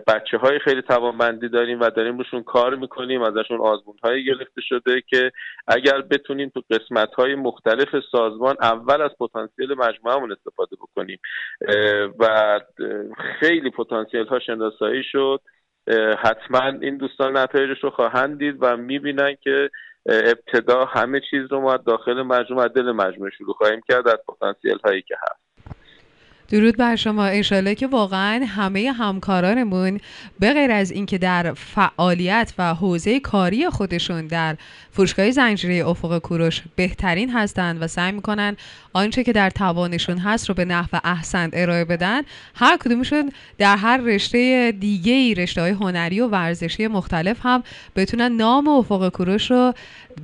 بچه 0.08 0.38
های 0.38 0.60
خیلی 0.60 0.82
توانمندی 0.82 1.50
داریم 1.50 1.80
و 1.80 1.90
داریم 1.90 2.18
روشون 2.18 2.44
کار 2.44 2.76
می‌کنیم 2.76 3.22
ازشون 3.22 3.62
آزمون 3.62 3.96
های 4.04 4.26
گرفته 4.26 4.62
شده 4.62 5.02
که 5.02 5.32
اگر 5.68 6.02
بتونیم 6.02 6.50
تو 6.50 6.62
قسمت 6.72 7.14
های 7.14 7.36
مختلف 7.36 7.88
سازمان 8.12 8.56
اول 8.62 9.02
از 9.02 9.12
پتانسیل 9.20 9.74
مجموعهمون 9.74 10.32
استفاده 10.32 10.76
بکنیم. 10.76 11.20
و 12.20 12.60
خیلی 13.40 13.70
پتانسیل 13.70 14.26
ها 14.26 14.40
شناسایی 14.40 15.04
شد. 15.12 15.42
حتما 16.18 16.80
این 16.82 16.98
دوستان 16.98 17.38
نتایجش 17.38 17.84
رو 17.84 17.90
خواهند 17.90 18.40
دید 18.40 18.58
و 18.60 18.78
می‌بینن 18.78 19.36
که 19.42 19.70
ابتدا 20.06 20.86
همه 20.86 21.22
چیز 21.30 21.52
رو 21.52 21.62
ما 21.62 21.78
داخل 21.78 22.22
مجموعه 22.22 22.68
دل 22.68 22.92
مجموعه 22.92 23.32
شروع 23.32 23.54
خواهیم 23.54 23.82
کرد 23.90 24.08
از 24.08 24.18
پتانسیل 24.28 24.78
هایی 24.86 25.02
که 25.02 25.16
هست. 25.22 25.47
درود 26.50 26.78
بر 26.78 26.96
شما. 26.96 27.26
انشالله 27.26 27.76
که 27.76 27.88
واقعا 27.88 28.46
همه 28.48 28.92
همکارانمون 28.92 30.00
به 30.40 30.54
غیر 30.54 30.72
از 30.72 30.92
اینکه 30.92 31.18
در 31.18 31.54
فعالیت 31.54 32.54
و 32.58 32.74
حوزه 32.74 33.20
کاری 33.20 33.70
خودشون 33.70 34.28
در 34.28 34.58
فروشگاه 34.92 35.32
زنجیره 35.32 35.88
افق 35.88 36.18
کوروش 36.18 36.62
بهترین 36.76 37.30
هستند 37.30 37.82
و 37.82 37.88
سعی 37.88 38.12
می‌کنن 38.12 38.58
آنچه 38.94 39.24
که 39.24 39.34
در 39.34 39.50
توانشون 39.50 40.18
هست 40.18 40.50
رو 40.50 40.56
به 40.56 40.66
نحو 40.66 41.00
احسن 41.04 41.50
ارائه 41.54 41.86
بدن 41.86 42.22
هر 42.56 42.78
کدومشون 42.78 43.32
در 43.58 43.78
هر 43.78 43.98
رشته 43.98 44.72
دیگه 44.80 45.14
ای 45.14 45.36
رشته 45.36 45.62
های 45.62 45.72
هنری 45.72 46.20
و 46.20 46.28
ورزشی 46.28 46.88
مختلف 46.88 47.38
هم 47.44 47.64
بتونن 47.96 48.32
نام 48.32 48.68
افق 48.68 49.10
کوروش 49.10 49.52
رو 49.52 49.74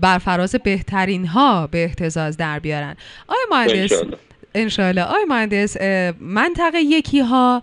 بر 0.01 0.17
فراز 0.17 0.55
بهترین 0.55 1.27
ها 1.27 1.67
به 1.67 1.83
احتزاز 1.83 2.37
در 2.37 2.59
بیارن. 2.59 2.95
آیا 3.27 3.65
مهندس 3.65 3.93
انشاءالله. 4.55 5.03
آی 5.03 5.25
مهندس 5.29 5.81
منطقه 6.19 6.79
یکی 6.79 7.19
ها 7.19 7.61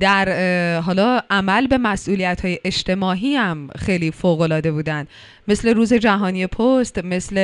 در 0.00 0.80
حالا 0.80 1.20
عمل 1.30 1.66
به 1.66 1.78
مسئولیت 1.78 2.40
های 2.40 2.58
اجتماعی 2.64 3.36
هم 3.36 3.68
خیلی 3.78 4.10
فوق 4.10 4.40
العاده 4.40 4.72
بودن. 4.72 5.06
مثل 5.48 5.74
روز 5.74 5.94
جهانی 5.94 6.46
پست 6.46 7.04
مثل 7.04 7.36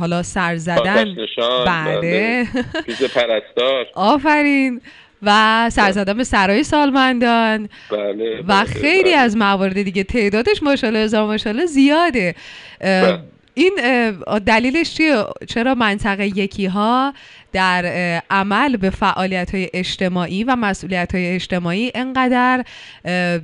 حالا 0.00 0.22
سر 0.22 0.56
زدن. 0.56 1.16
بله. 1.66 2.48
پرستار. 3.14 3.86
آفرین. 4.12 4.80
و 5.22 5.70
سرزدن 5.72 6.16
به 6.16 6.24
سرای 6.24 6.62
سالمندان. 6.64 7.68
بله 7.90 8.44
و 8.48 8.64
خیلی 8.64 9.02
بله. 9.02 9.16
از 9.16 9.36
موارد 9.36 9.82
دیگه. 9.82 10.04
تعدادش 10.04 10.62
ماشاءالله 10.62 11.04
هزار 11.04 11.26
ماشاءالله 11.26 11.66
زیاده. 11.66 12.34
بله. 12.80 13.18
این 13.58 13.74
دلیلش 14.46 14.94
چیه؟ 14.94 15.24
چرا 15.48 15.74
منطقه 15.74 16.26
یکی 16.26 16.66
ها 16.66 17.14
در 17.52 17.86
عمل 18.30 18.76
به 18.76 18.90
فعالیت 18.90 19.54
های 19.54 19.70
اجتماعی 19.74 20.44
و 20.44 20.56
مسئولیت 20.56 21.14
های 21.14 21.26
اجتماعی 21.26 21.92
انقدر 21.94 22.64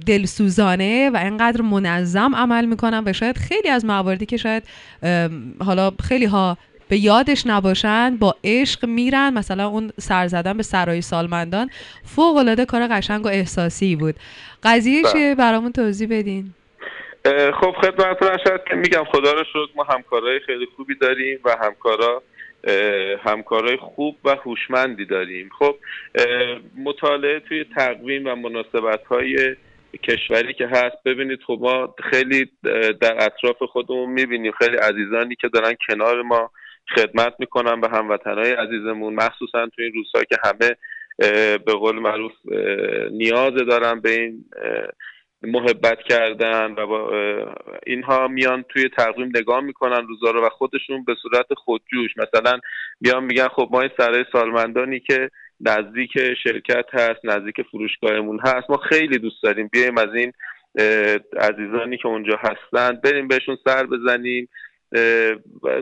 دلسوزانه 0.06 1.10
و 1.10 1.16
انقدر 1.20 1.62
منظم 1.62 2.34
عمل 2.34 2.64
می‌کنن 2.64 3.02
و 3.06 3.12
شاید 3.12 3.38
خیلی 3.38 3.68
از 3.68 3.84
مواردی 3.84 4.26
که 4.26 4.36
شاید 4.36 4.62
حالا 5.60 5.92
خیلی 6.02 6.24
ها 6.24 6.58
به 6.88 6.98
یادش 6.98 7.46
نباشن 7.46 8.16
با 8.16 8.36
عشق 8.44 8.86
میرن. 8.86 9.32
مثلا 9.34 9.68
اون 9.68 9.92
سر 10.00 10.28
زدن 10.28 10.56
به 10.56 10.62
سرای 10.62 11.02
سالمندان 11.02 11.70
فوق 12.04 12.36
العاده 12.36 12.64
کار 12.64 12.86
قشنگ 12.86 13.24
و 13.24 13.28
احساسی 13.28 13.96
بود. 13.96 14.16
قضیه 14.62 15.02
بله. 15.02 15.12
چیه؟ 15.12 15.34
برامون 15.34 15.72
توضیح 15.72 16.08
بدین. 16.10 16.54
خب 17.60 17.72
خدمتتون 17.72 18.38
شاید 18.46 18.64
که 18.68 18.74
میگم 18.74 19.04
خدا 19.04 19.32
رو 19.32 19.44
شکر 19.44 19.72
ما 19.76 19.82
همکارای 19.82 20.40
خیلی 20.40 20.66
خوبی 20.76 20.94
داریم 20.94 21.38
و 21.44 21.56
همکارا 21.60 22.22
همکارای 23.24 23.76
خوب 23.76 24.16
و 24.24 24.36
هوشمندی 24.36 25.04
داریم. 25.04 25.50
خب 25.58 25.76
مطالعه 26.84 27.40
توی 27.40 27.64
تقویم 27.76 28.26
و 28.26 28.34
مناسبت 28.34 29.06
های 29.06 29.56
کشوری 30.02 30.54
که 30.54 30.66
هست 30.66 30.96
ببینید 31.04 31.38
خب 31.46 31.58
ما 31.60 31.94
خیلی 32.10 32.50
در 33.00 33.14
اطراف 33.24 33.62
خودمون 33.62 34.10
می‌بینیم 34.10 34.52
خیلی 34.52 34.76
عزیزانی 34.76 35.36
که 35.36 35.48
دارن 35.48 35.72
کنار 35.88 36.22
ما 36.22 36.50
خدمت 36.96 37.34
می‌کنن 37.38 37.80
به 37.80 37.88
هموطنهای 37.88 38.52
عزیزمون 38.52 39.14
مخصوصا 39.14 39.66
توی 39.66 39.84
این 39.84 39.94
روزها 39.94 40.24
که 40.24 40.36
همه 40.44 40.76
به 41.58 41.72
قول 41.72 41.98
معروف 41.98 42.32
نیاز 43.10 43.54
دارن 43.54 44.00
به 44.00 44.10
این 44.10 44.44
محبت 45.42 45.98
کردن 46.08 46.74
و 46.78 46.86
با 46.86 47.12
اینها 47.86 48.28
میان 48.28 48.62
توی 48.68 48.88
تقویم 48.88 49.32
نگاه 49.36 49.60
می‌کنن 49.60 50.06
روزا 50.06 50.30
رو 50.30 50.46
و 50.46 50.48
خودشون 50.48 51.04
به 51.04 51.14
صورت 51.22 51.46
خودجوش. 51.56 52.10
مثلا 52.16 52.58
میان 53.00 53.24
میگن 53.24 53.48
خب 53.48 53.68
ما 53.72 53.80
این 53.80 53.90
سرای 53.96 54.24
سالمندانی 54.32 55.00
که 55.00 55.30
نزدیک 55.60 56.10
شرکت 56.44 56.84
هست 56.92 57.24
نزدیک 57.24 57.62
فروشگاهمون 57.62 58.40
هست 58.40 58.70
ما 58.70 58.76
خیلی 58.76 59.18
دوست 59.18 59.42
داریم. 59.42 59.70
بیایم 59.72 59.98
از 59.98 60.14
این 60.14 60.32
عزیزانی 61.38 61.96
که 61.96 62.08
اونجا 62.08 62.40
هستن 62.40 63.00
بریم 63.04 63.28
بهشون 63.28 63.58
سر 63.64 63.86
بزنیم. 63.86 64.48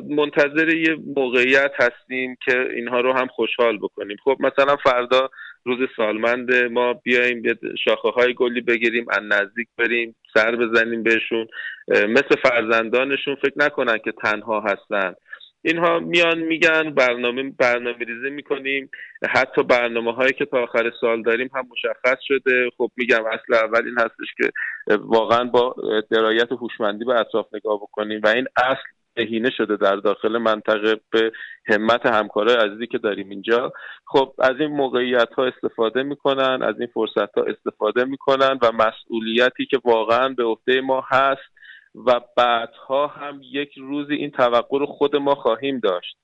منتظر 0.08 0.68
یه 0.68 0.96
موقعیت 1.16 1.72
هستیم 1.78 2.36
که 2.44 2.68
اینها 2.74 3.00
رو 3.00 3.12
هم 3.12 3.26
خوشحال 3.26 3.78
بکنیم. 3.78 4.16
خب 4.24 4.36
مثلا 4.40 4.76
فردا 4.76 5.30
روز 5.64 5.88
سالمند 5.96 6.54
ما 6.54 6.92
بیایم 6.92 7.42
شاخه 7.84 8.08
های 8.08 8.34
گلی 8.34 8.60
بگیریم 8.60 9.06
از 9.10 9.22
نزدیک 9.22 9.68
بریم 9.78 10.16
سر 10.34 10.56
بزنیم 10.56 11.02
بهشون. 11.02 11.46
مثل 11.88 12.36
فرزندانشون 12.42 13.34
فکر 13.34 13.54
نکنن 13.56 13.98
که 13.98 14.12
تنها 14.12 14.60
هستن. 14.60 15.14
اینها 15.62 15.98
میان 15.98 16.38
میگن 16.38 16.90
برنامه 16.90 17.52
برنامه 17.58 17.98
ریزی 17.98 18.30
می‌کنیم. 18.30 18.90
حتی 19.30 19.62
برنامه 19.62 20.12
هایی 20.12 20.32
که 20.32 20.44
تا 20.44 20.62
آخر 20.62 20.92
سال 21.00 21.22
داریم 21.22 21.50
هم 21.54 21.66
مشخص 21.70 22.18
شده. 22.22 22.70
خب 22.76 22.90
میگم 22.96 23.24
اصل 23.24 23.54
اول 23.54 23.86
این 23.86 23.98
هستش 23.98 24.34
که 24.36 24.50
واقعا 24.98 25.44
با 25.44 25.74
درایت 26.10 26.52
هوشمندی 26.52 27.04
به 27.04 27.20
اطراف 27.20 27.46
نگاه 27.54 27.76
بکنیم 27.76 28.20
و 28.24 28.28
این 28.28 28.46
اصل 28.56 28.82
بهینه 29.14 29.50
شده 29.50 29.76
در 29.76 29.96
داخل 29.96 30.38
منطقه 30.38 31.00
به 31.10 31.32
همت 31.66 32.06
همکارای 32.06 32.54
عزیزی 32.54 32.86
که 32.86 32.98
داریم 32.98 33.30
اینجا. 33.30 33.72
خب 34.06 34.34
از 34.38 34.54
این 34.60 34.70
موقعیت 34.70 35.28
ها 35.36 35.44
استفاده 35.44 36.02
می‌کنن 36.02 36.62
از 36.62 36.74
این 36.78 36.88
فرصت 36.94 37.38
ها 37.38 37.44
استفاده 37.44 38.04
می‌کنن 38.04 38.58
و 38.62 38.72
مسئولیتی 38.72 39.66
که 39.66 39.80
واقعا 39.84 40.28
به 40.28 40.44
عهده 40.44 40.80
ما 40.80 41.04
هست 41.08 41.50
و 41.94 42.20
بعدها 42.36 43.06
هم 43.06 43.40
یک 43.42 43.70
روزی 43.76 44.14
این 44.14 44.30
توقع 44.30 44.78
رو 44.78 44.86
خود 44.86 45.16
ما 45.16 45.34
خواهیم 45.34 45.78
داشت. 45.78 46.16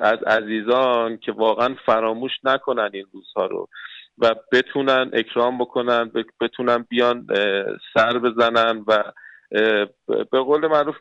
از 0.00 0.22
عزیزان 0.26 1.16
که 1.16 1.32
واقعا 1.32 1.74
فراموش 1.86 2.32
نکنن 2.44 2.90
این 2.92 3.06
روزها 3.12 3.46
رو 3.46 3.68
و 4.18 4.34
بتونن 4.52 5.10
اکرام 5.12 5.58
بکنن 5.58 6.12
بتونن 6.40 6.86
بیان 6.88 7.26
سر 7.94 8.18
بزنن 8.18 8.84
و 8.86 9.02
به 10.30 10.40
قول 10.40 10.66
معروف 10.66 10.96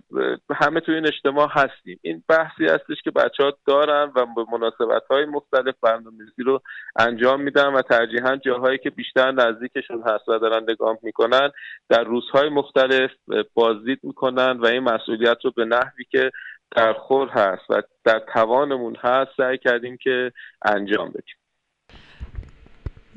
همه 0.56 0.79
توی 0.79 0.96
این 0.96 1.08
اجتماع 1.08 1.50
هستیم. 1.51 2.00
این 2.01 2.24
بحثی 2.29 2.65
هستش 2.65 3.01
که 3.03 3.12
بچه 3.12 3.44
ها 3.44 3.53
دارن 3.68 4.12
و 4.15 4.25
به 4.25 4.46
مناسبت 4.51 5.03
های 5.10 5.25
مختلف 5.25 5.75
برنامه‌ریزی 5.82 6.44
رو 6.44 6.62
انجام 6.96 7.41
میدن 7.41 7.68
و 7.68 7.82
ترجیحا 7.82 8.36
جاهایی 8.36 8.77
که 8.77 8.89
بیشتر 8.89 9.32
نزدیکشون 9.32 10.03
هست 10.08 10.29
و 10.29 10.39
دارن 10.39 10.63
نگاه 10.70 10.98
می‌کنن 11.03 11.51
در 11.89 12.03
روزهای 12.03 12.50
مختلف 12.50 13.12
بازدید 13.53 14.00
می‌کنن 14.03 14.58
و 14.60 14.65
این 14.65 14.84
مسئولیت 14.84 15.38
رو 15.44 15.51
به 15.56 15.65
نحوی 15.65 16.06
که 16.12 16.32
در 16.75 16.94
خور 16.94 17.29
هست 17.29 17.63
و 17.70 17.82
در 18.06 18.22
توانمون 18.34 18.96
هست 18.96 19.32
سعی 19.38 19.58
کردیم 19.58 19.98
که 19.98 20.32
انجام 20.65 21.10
بدیم. 21.10 21.38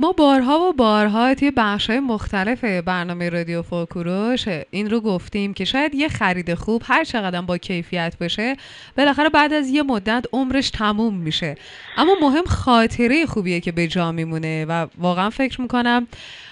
ما 0.03 0.13
بارها 0.13 0.61
و 0.61 0.73
بارها 0.73 1.35
توی 1.35 1.51
بخش 1.51 1.91
های 1.91 2.01
مختلف 2.01 2.65
برنامه 2.65 3.29
رادیو 3.29 3.63
فولکوروش 3.63 4.49
این 4.71 4.91
رو 4.91 5.01
گفتیم 5.01 5.55
که 5.55 5.65
شاید 5.65 5.95
یه 5.95 6.09
خرید 6.09 6.55
خوب 6.55 6.83
هر 6.85 7.05
چقدر 7.05 7.41
با 7.41 7.59
کیفیت 7.59 8.15
باشه 8.21 8.57
بالاخره 8.97 9.29
بعد 9.29 9.53
از 9.53 9.69
یه 9.69 9.83
مدت 9.83 10.25
عمرش 10.33 10.71
تموم 10.71 11.15
میشه. 11.15 11.57
اما 11.97 12.13
مهم 12.23 12.45
خاطره 12.45 13.27
خوبیه 13.27 13.61
که 13.61 13.73
به 13.73 13.87
جا 13.87 14.13
میمونه 14.13 14.65
و 14.65 14.87
واقعا 14.99 15.31
فکر 15.31 15.61
می‌کنم 15.61 16.07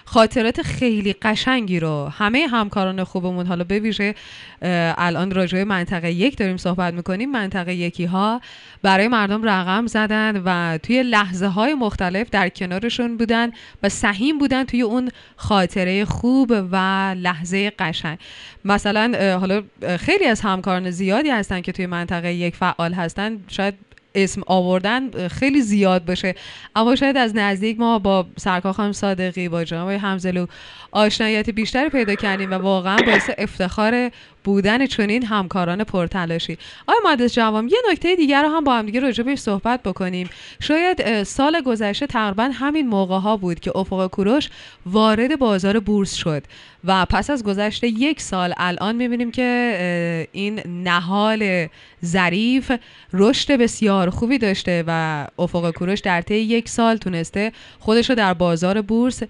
خاطرات 0.05 0.63
خیلی 0.63 1.13
قشنگی 1.13 1.81
رو 1.81 2.09
همه 2.09 2.47
همکاران 2.47 3.05
خوبمون 3.05 3.47
حالا 3.47 3.65
بویژه 3.65 4.15
الان 4.63 5.31
راجع 5.31 5.65
منطقه 5.65 6.13
یک 6.13 6.37
داریم 6.37 6.57
صحبت 6.57 6.95
می‌کنیم. 6.95 7.31
منطقه 7.31 7.75
یکی 7.75 8.05
ها 8.05 8.41
برای 8.83 9.09
مردم 9.09 9.45
رقم 9.45 9.87
زدن 9.87 10.43
و 10.45 10.79
توی 10.79 11.03
لحظه 11.03 11.47
های 11.47 11.75
مختلف 11.75 12.31
در 12.31 12.49
کنارشون 12.49 13.17
بودن. 13.17 13.40
بودن 13.47 13.57
و 13.83 13.89
سهیم 13.89 14.39
بودن 14.39 14.65
توی 14.65 14.83
اون 14.83 15.11
خاطره 15.37 16.05
خوب 16.05 16.53
و 16.73 16.77
لحظه 17.19 17.71
قشنگ. 17.71 18.19
مثلا 18.65 19.39
حالا 19.41 19.63
خیلی 19.99 20.25
از 20.25 20.41
همکاران 20.41 20.91
زیادی 20.91 21.31
هستن 21.31 21.61
که 21.61 21.73
توی 21.73 21.87
منطقه 21.87 22.33
یک 22.33 22.57
فعال 22.57 22.93
هستن. 22.93 23.41
شاید 23.49 23.75
اسم 24.15 24.43
آوردن 24.47 25.29
خیلی 25.29 25.61
زیاد 25.61 26.05
باشه. 26.05 26.35
اما 26.77 26.97
شاید 26.97 27.17
از 27.17 27.37
نزدیک 27.37 27.81
ما 27.81 27.99
با 27.99 28.27
سرکار 28.37 28.73
خانم 28.73 28.93
صادقی 28.93 29.49
با 29.49 29.65
جناب 29.65 29.91
همزلو 29.91 30.47
آشنایت 30.91 31.51
بیشتری 31.51 31.89
پیدا 31.89 32.15
کردیم 32.15 32.51
و 32.51 32.55
واقعا 32.55 32.97
باعث 33.07 33.31
افتخار 33.39 34.11
بودن 34.45 34.87
چنین 34.87 35.27
همکاران 35.27 35.85
پرتلاشی. 35.85 36.59
آیا 36.87 36.99
مهندس 37.05 37.35
جوام 37.35 37.69
یه 37.69 37.79
نکته 37.91 38.17
دیگر 38.17 38.43
رو 38.43 38.49
هم 38.49 38.65
با 38.65 38.75
هم 38.75 38.87
دیگه 38.87 39.01
راجع 39.01 39.23
بهش 39.23 39.39
صحبت 39.39 39.83
بکنیم. 39.83 40.31
شاید 40.61 41.23
سال 41.23 41.61
گذشته 41.61 42.07
تقریبا 42.07 42.51
همین 42.55 42.89
موقع 42.89 43.19
ها 43.19 43.37
بود 43.37 43.61
که 43.61 43.77
افق 43.77 44.07
کوروش 44.07 44.49
وارد 44.87 45.39
بازار 45.39 45.81
بورس 45.81 46.15
شد 46.15 46.43
و 46.85 47.07
پس 47.07 47.31
از 47.31 47.45
گذشته 47.45 47.89
یک 47.89 48.21
سال 48.21 48.55
الان 48.57 48.97
می‌بینیم 48.97 49.31
که 49.31 50.29
این 50.33 50.61
نهال 50.67 51.67
ظریف 52.05 52.73
رشد 53.13 53.53
بسیار 53.53 54.11
خوبی 54.11 54.39
داشته 54.39 54.85
و 54.87 55.27
افق 55.39 55.71
کوروش 55.71 56.01
در 56.01 56.21
طی 56.21 56.35
یک 56.35 56.69
سال 56.69 56.97
تونسته 56.97 57.53
خودش 57.79 58.11
رو 58.11 58.17
در 58.17 58.35
بازار 58.35 58.83
بورس 58.83 59.23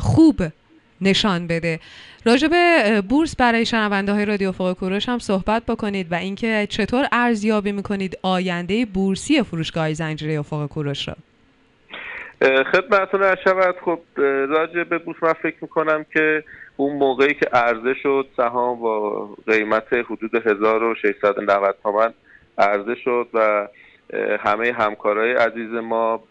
خوب 0.00 0.42
نشان 1.00 1.46
بده. 1.46 1.80
راجع 2.26 2.48
به 2.48 3.02
بورس 3.08 3.36
برای 3.36 3.66
شنونده 3.66 4.12
های 4.12 4.24
رادیو 4.24 4.52
فوق 4.52 4.72
کوروش 4.72 5.08
هم 5.08 5.18
صحبت 5.18 5.62
بکنید 5.66 6.12
و 6.12 6.14
اینکه 6.14 6.66
چطور 6.70 7.08
ارزیابی 7.12 7.72
می‌کنید 7.72 8.18
آینده 8.22 8.86
بورسی 8.86 9.42
فروشگاه 9.42 9.92
زنجیره 9.92 10.38
افق 10.38 10.66
کوروش 10.66 11.08
را. 11.08 11.14
خدمتتون 12.72 13.36
شود. 13.44 13.74
خب 13.84 14.00
راجع 14.48 14.84
به 14.84 14.98
بورس 14.98 15.16
من 15.22 15.32
فکر 15.32 15.56
می‌کنم 15.60 16.06
که 16.12 16.44
اون 16.76 16.96
موقعی 16.96 17.34
که 17.34 17.46
عرضه 17.52 17.94
شد 18.02 18.26
سهام 18.36 18.80
با 18.80 19.28
قیمت 19.46 19.92
حدود 19.92 20.34
1690 20.46 21.76
تومن 21.82 22.14
عرضه 22.58 22.94
شد 23.04 23.28
و 23.34 23.68
همه 24.40 24.72
همکارای 24.72 25.32
عزیز 25.32 25.70
ما 25.70 26.22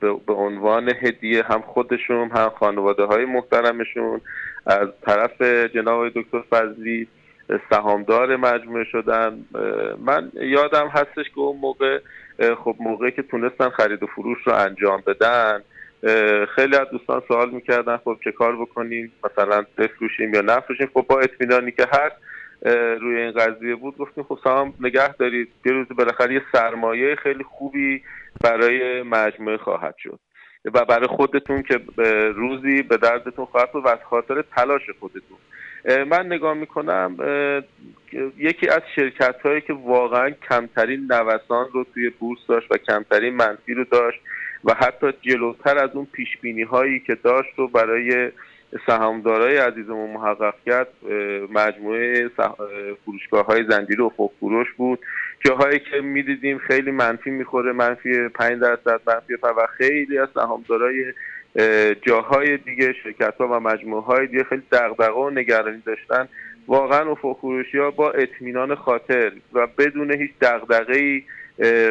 به 0.00 0.32
عنوان 0.32 0.92
هدیه 1.02 1.42
هم 1.42 1.60
خودشون 1.60 2.30
هم 2.30 2.48
خانواده 2.48 3.04
های 3.04 3.24
محترمشون. 3.24 4.20
از 4.66 4.88
طرف 5.06 5.42
جناب 5.74 6.08
دکتر 6.08 6.40
فضلی 6.50 7.08
سهامدار 7.70 8.36
مجموعه 8.36 8.84
شدن. 8.84 9.44
من 10.04 10.32
یادم 10.34 10.88
هستش 10.88 11.30
که 11.34 11.38
اون 11.40 11.56
موقع 11.56 11.98
خب 12.64 12.76
موقعی 12.80 13.10
که 13.10 13.22
تونستن 13.22 13.68
خرید 13.68 14.02
و 14.02 14.06
فروش 14.06 14.38
رو 14.46 14.54
انجام 14.54 15.02
بدن 15.06 15.62
خیلی 16.54 16.76
از 16.76 16.88
دوستان 16.92 17.22
سوال 17.28 17.50
می‌کردن 17.50 17.96
خب 17.96 18.16
چه 18.24 18.32
کار 18.32 18.56
بکنیم؟ 18.56 19.12
مثلا 19.24 19.64
بفروشیم 19.78 20.34
یا 20.34 20.40
نفروشیم؟ 20.40 20.90
خب 20.94 21.06
با 21.08 21.20
اطمینانی 21.20 21.70
که 21.70 21.86
هست 21.92 22.16
روی 23.00 23.20
این 23.20 23.32
قضیه 23.32 23.74
بود 23.74 23.96
گفتیم 23.96 24.24
خب 24.24 24.38
سهام 24.44 24.74
نگه 24.80 25.12
دارید. 25.12 25.48
یه 25.66 25.72
روز 25.72 25.86
بالاخره 25.88 26.34
یه 26.34 26.42
سرمایه 26.52 27.14
خیلی 27.14 27.44
خوبی 27.44 28.02
برای 28.40 29.02
مجموعه 29.02 29.56
خواهد 29.56 29.94
شد. 29.98 30.18
و 30.64 30.84
برای 30.84 31.06
خودتون 31.06 31.62
که 31.62 31.80
روزی 32.34 32.82
به 32.82 32.96
دردتون 32.96 33.44
خواهد 33.44 33.68
و 33.74 33.88
از 33.88 33.98
خاطر 34.10 34.42
تلاش 34.56 34.82
خودتون. 35.00 35.38
من 36.04 36.26
نگاه 36.26 36.54
می‌کنم 36.54 37.16
یکی 38.38 38.68
از 38.68 38.82
شرکت 38.96 39.40
هایی 39.44 39.60
که 39.60 39.72
واقعا 39.72 40.30
کمترین 40.30 41.00
نوسان 41.12 41.66
رو 41.72 41.86
توی 41.94 42.10
بورس 42.10 42.38
داشت 42.48 42.72
و 42.72 42.76
کمترین 42.76 43.34
منفی 43.34 43.74
رو 43.74 43.84
داشت 43.84 44.20
و 44.64 44.74
حتی 44.74 45.12
جلوتر 45.22 45.78
از 45.78 45.90
اون 45.94 46.06
پیش 46.12 46.36
بینی 46.36 46.62
هایی 46.62 47.00
که 47.00 47.14
داشت 47.14 47.50
رو 47.56 47.68
برای 47.68 48.32
سهامدارای 48.86 49.56
عزیزمون 49.56 50.10
محقق 50.10 50.54
کرد 50.66 50.88
مجموعه 51.50 52.30
فروشگاه 53.04 53.46
های 53.46 53.64
زنجیره 53.68 54.04
و 54.04 54.28
فروش 54.40 54.72
بود. 54.72 54.98
جاهایی 55.46 55.78
که 55.78 56.00
می‌دیدیم 56.00 56.58
خیلی 56.58 56.90
منفی 56.90 57.30
می‌خوره 57.30 57.72
منفی 57.72 58.28
5 58.28 58.60
درصد 58.60 59.00
منفی 59.06 59.34
و 59.42 59.66
خیلی 59.78 60.18
از 60.18 60.28
سهامدارای 60.34 61.04
جاهای 62.02 62.56
دیگه 62.56 62.92
شرکت 62.92 63.34
ها 63.40 63.48
و 63.48 63.60
مجموعه 63.60 64.02
های 64.02 64.26
دیگه 64.26 64.44
خیلی 64.44 64.62
دغدغه 64.72 65.12
و 65.12 65.30
نگرانی 65.30 65.82
داشتن. 65.86 66.28
واقعا 66.68 67.10
افق 67.10 67.36
فروشی 67.40 67.78
ها 67.78 67.90
با 67.90 68.10
اطمینان 68.10 68.74
خاطر 68.74 69.32
و 69.52 69.66
بدون 69.78 70.12
هیچ 70.12 70.30
دغدغه‌ای 70.40 71.22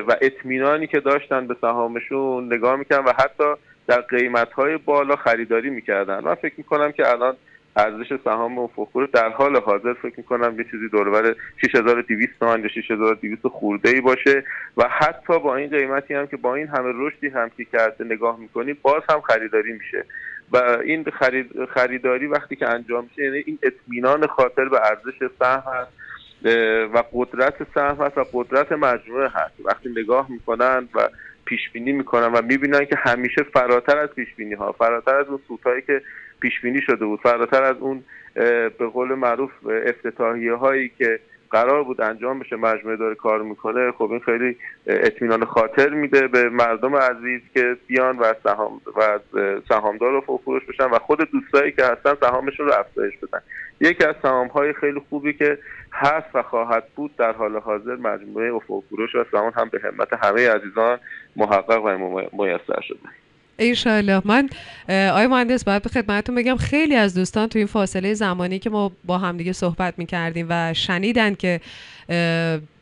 و 0.08 0.16
اطمینانی 0.22 0.88
که 0.88 1.00
داشتن 1.00 1.48
به 1.48 1.56
سهامشون 1.62 2.54
نگاه 2.54 2.76
می‌کنن 2.76 3.00
و 3.00 3.14
حتی 3.20 3.54
در 3.88 4.02
قیمت 4.02 4.52
های 4.52 4.78
بالا 4.78 5.16
خریداری 5.16 5.70
می‌کردن. 5.70 6.20
من 6.24 6.36
فکر 6.36 6.54
می‌کنم 6.58 6.92
که 6.92 7.10
الان 7.10 7.36
ارزش 7.76 8.20
سهام 8.24 8.60
و 8.60 8.68
فخور. 8.68 9.10
در 9.14 9.30
حال 9.30 9.58
حاضر 9.58 9.94
فکر 9.94 10.14
می‌کنم 10.18 10.56
یه 10.58 10.66
چیزی 10.72 10.90
دوربر 10.90 11.36
6200 11.62 12.40
تومان 12.40 12.62
یا 12.62 12.68
6200 12.68 13.48
خورده 13.48 13.90
ای 13.90 14.02
باشه 14.02 14.44
و 14.78 14.90
حتی 14.90 15.40
با 15.40 15.56
این 15.56 15.70
قیمتی 15.70 16.14
هم 16.14 16.28
که 16.28 16.38
با 16.38 16.56
این 16.56 16.68
همه 16.68 16.92
رشدی 16.96 17.28
هم 17.28 17.50
که 17.58 17.66
کرده 17.66 18.04
نگاه 18.04 18.40
می‌کنی 18.40 18.74
باز 18.74 19.02
هم 19.10 19.22
خریداری 19.22 19.74
میشه. 19.74 20.06
و 20.52 20.58
این 20.58 21.04
خرید 21.04 21.66
خریداری 21.66 22.28
وقتی 22.28 22.56
که 22.56 22.70
انجام 22.70 23.04
میشه 23.04 23.24
یعنی 23.24 23.44
این 23.46 23.60
اطمینان 23.64 24.28
خاطر 24.28 24.66
به 24.70 24.80
ارزش 24.86 25.32
سهم 25.40 25.64
هست 25.74 25.92
و 26.94 27.04
قدرت 27.14 27.56
سهم 27.76 28.06
هست 28.06 28.18
و 28.18 28.26
قدرت 28.34 28.72
مجموعه 28.72 29.28
هست. 29.28 29.54
وقتی 29.66 29.90
نگاه 29.90 30.32
می‌کنن 30.32 30.88
و 30.96 31.10
پیش 31.46 31.70
بینی 31.70 31.92
می‌کنن 31.92 32.32
و 32.32 32.42
می‌بینن 32.42 32.86
که 32.86 32.96
همیشه 32.96 33.44
فراتر 33.44 33.98
از 33.98 34.10
پیش 34.10 34.36
بینی 34.36 34.54
ها 34.54 34.72
فراتر 34.72 35.16
از 35.16 35.28
اون 35.28 35.40
سوتایی 35.48 35.82
که 35.82 36.02
پیش 36.44 36.62
بینی 36.62 36.82
شده 36.82 37.06
بود. 37.06 37.20
فراتر 37.20 37.64
از 37.64 37.76
اون 37.80 38.04
به 38.78 38.88
قول 38.94 39.14
معروف 39.14 39.52
افتتاحیه 39.66 40.54
هایی 40.54 40.92
که 40.98 41.20
قرار 41.52 41.84
بود 41.84 42.02
انجام 42.02 42.40
بشه 42.40 42.56
مجموعه 42.56 42.98
داره 42.98 43.16
کار 43.16 43.42
می‌کنه 43.42 43.92
خب 43.92 44.12
این 44.12 44.20
خیلی 44.20 44.58
اطمینان 44.88 45.46
خاطر 45.46 45.90
میده 45.90 46.28
به 46.28 46.50
مردم 46.50 46.96
عزیز 46.96 47.42
که 47.54 47.78
بیان 47.88 48.18
و 48.18 48.34
سهام 48.44 48.82
و 48.96 49.20
سهامدار 49.70 50.12
رو 50.12 50.38
فروش 50.46 50.66
بشن 50.66 50.86
و 50.86 51.00
خود 51.00 51.32
دوستایی 51.32 51.72
که 51.72 51.86
هستن 51.86 52.16
سهامشون 52.22 52.66
رو 52.66 52.74
افزایش 52.74 53.14
بدن. 53.18 53.42
یکی 53.80 54.04
از 54.04 54.16
سهام 54.22 54.48
های 54.48 54.74
خیلی 54.74 55.02
خوبی 55.10 55.34
که 55.34 55.58
هست 55.94 56.28
و 56.34 56.42
خواهد 56.42 56.84
بود 56.96 57.16
در 57.16 57.32
حال 57.32 57.58
حاضر 57.58 57.96
مجموعه 57.96 58.54
افق 58.54 58.84
فروش 58.90 59.16
و 59.16 59.26
سهام 59.32 59.54
هم 59.56 59.70
به 59.70 59.82
همت 59.84 60.14
همه 60.14 60.50
عزیزان 60.50 61.00
محقق 61.36 61.86
و 61.86 61.98
میسر 62.44 62.82
شده. 62.82 63.10
ایشالله 63.58 64.22
من 64.26 64.50
آقای 64.90 65.28
مهندس 65.28 65.64
باید 65.64 65.82
به 65.82 65.90
خدمتتون 65.90 66.36
بگم 66.36 66.56
خیلی 66.56 66.96
از 66.96 67.14
دوستان 67.14 67.50
تو 67.50 67.60
این 67.60 67.68
فاصله 67.68 68.14
زمانی 68.14 68.60
که 68.60 68.70
ما 68.70 68.92
با 69.06 69.18
همدیگه 69.18 69.54
صحبت 69.54 69.94
می‌کردیم 69.98 70.48
و 70.50 70.74
شنیدن 70.74 71.36
که 71.36 71.62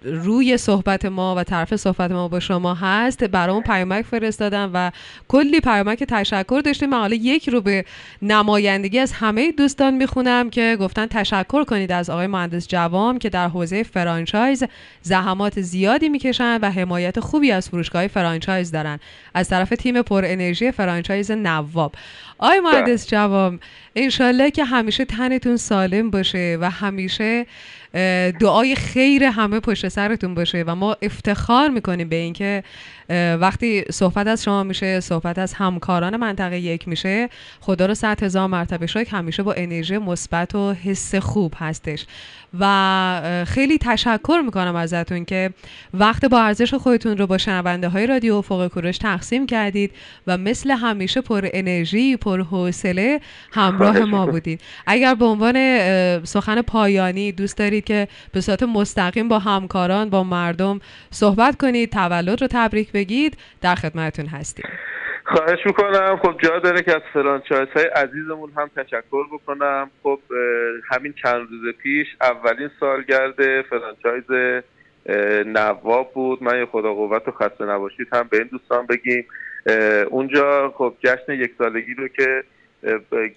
روی 0.04 0.58
صحبت 0.58 1.06
ما 1.06 1.36
و 1.36 1.44
طرف 1.44 1.76
صحبت 1.76 2.12
ما 2.12 2.28
با 2.28 2.40
شما 2.40 2.74
هست. 2.74 3.24
برامون 3.24 3.64
پیامک 3.64 4.06
فرستادن 4.06 4.70
و 4.74 4.92
کلی 5.28 5.60
پیامک 5.60 6.04
تشکر 6.04 6.62
داشتیم. 6.66 6.90
من 6.90 7.00
حالا 7.00 7.16
یک 7.16 7.50
رو 7.50 7.62
به 7.62 7.86
نمایندگی 8.22 9.00
از 9.00 9.12
همه 9.12 9.52
دوستان 9.52 9.94
می‌خونم 9.94 10.50
که 10.50 10.78
گفتن 10.80 11.06
تشکر 11.06 11.64
کنید 11.64 11.92
از 11.92 12.10
آقای 12.10 12.28
مهندس 12.28 12.68
جوام 12.68 13.20
که 13.20 13.30
در 13.30 13.48
حوزه 13.48 13.84
فرانچایز 13.84 14.64
زحمات 15.02 15.62
زیادی 15.62 16.10
می‌کشن 16.10 16.60
و 16.62 16.72
حمایت 16.72 17.20
خوبی 17.20 17.52
از 17.52 17.70
فروشگاه 17.70 18.08
فرانچایز 18.08 18.72
دارن. 18.72 19.00
از 19.34 19.50
طرف 19.50 19.70
تیم 19.70 20.02
پر 20.02 20.24
انرژی 20.26 20.72
فرانچایز 20.72 21.32
نواب. 21.32 21.96
آقای 22.38 22.60
مهندس 22.60 23.08
جوام 23.10 23.60
انشالله 23.96 24.52
که 24.52 24.64
همیشه 24.64 25.06
تنتون 25.06 25.58
سالم 25.58 26.10
باشه 26.10 26.58
و 26.62 26.70
همیشه 26.70 27.46
دعای 28.40 28.76
خیر 28.76 29.24
همه 29.24 29.60
پشت 29.60 29.88
سرتون 29.88 30.36
باشه 30.36 30.64
و 30.68 30.76
ما 30.76 30.98
افتخار 31.02 31.70
می‌کنیم 31.70 32.10
به 32.10 32.16
اینکه 32.16 32.64
وقتی 33.40 33.84
صحبت 33.92 34.28
از 34.28 34.44
شما 34.44 34.64
میشه 34.64 35.00
صحبت 35.00 35.40
از 35.40 35.54
همکاران 35.54 36.18
منطقه 36.18 36.60
یک 36.60 36.88
میشه 36.88 37.30
خدا 37.60 37.86
رو 37.86 37.94
صد 37.94 38.24
هزار 38.24 38.48
مرتبه 38.48 38.88
شکر 38.88 39.18
همیشه 39.18 39.44
با 39.44 39.54
انرژی 39.54 39.98
مثبت 39.98 40.56
و 40.56 40.74
حس 40.74 41.16
خوب 41.16 41.54
هستش. 41.58 42.06
و 42.60 43.46
خیلی 43.48 43.78
تشکر 43.78 44.42
می‌کنم 44.46 44.76
ازتون 44.76 45.26
که 45.26 45.50
وقت 45.94 46.26
با 46.26 46.42
ارزش 46.42 46.74
خودتون 46.74 47.18
رو 47.18 47.28
با 47.28 47.38
شنونده 47.38 47.88
های 47.88 48.08
رادیو 48.08 48.42
افق 48.42 48.68
کوروش 48.68 48.98
تقسیم 48.98 49.46
کردید 49.46 49.92
و 50.28 50.38
مثل 50.38 50.72
همیشه 50.72 51.22
پر 51.22 51.50
انرژی 51.54 52.18
پر 52.18 52.42
حوصله 52.42 53.22
همراه 53.52 54.00
ما 54.00 54.26
بودید. 54.26 54.62
اگر 54.88 55.16
به 55.16 55.26
عنوان 55.26 55.56
سخن 56.26 56.62
پایانی 56.62 57.32
دوست 57.32 57.58
دارید 57.58 57.81
که 57.82 58.08
به 58.34 58.42
صورت 58.42 58.64
مستقیم 58.64 59.28
با 59.28 59.40
همکاران 59.40 60.10
با 60.10 60.24
مردم 60.24 60.80
صحبت 61.10 61.58
کنید 61.58 61.92
تولد 61.92 62.42
رو 62.42 62.48
تبریک 62.52 62.92
بگید. 62.92 63.38
در 63.62 63.76
خدمتتون 63.76 64.26
هستیم. 64.26 64.66
خواهش 65.26 65.60
می‌کنم. 65.66 66.20
خب 66.24 66.36
جا 66.44 66.60
داره 66.60 66.82
که 66.82 66.96
از 66.96 67.02
franchise 67.14 67.68
های 67.76 67.86
عزیزمون 67.86 68.52
هم 68.58 68.70
تشکر 68.76 69.24
بکنم. 69.34 69.90
خب 70.04 70.20
همین 70.92 71.14
چند 71.24 71.48
روز 71.52 71.76
پیش 71.84 72.08
اولین 72.22 72.70
سالگرد 72.80 73.62
franchise 73.62 74.54
نواب 75.46 76.14
بود. 76.14 76.44
من 76.44 76.60
یه 76.60 76.66
خدا 76.66 76.94
قوت 76.94 77.28
و 77.28 77.32
خسته 77.32 77.66
نباشید 77.66 78.08
هم 78.14 78.28
به 78.32 78.38
این 78.38 78.48
دوستان 78.52 78.86
بگیم. 78.86 79.26
اونجا 80.10 80.74
خب 80.78 80.94
جشن 81.04 81.34
یک 81.34 81.52
سالگی 81.58 81.94
رو 81.94 82.08
که 82.08 82.44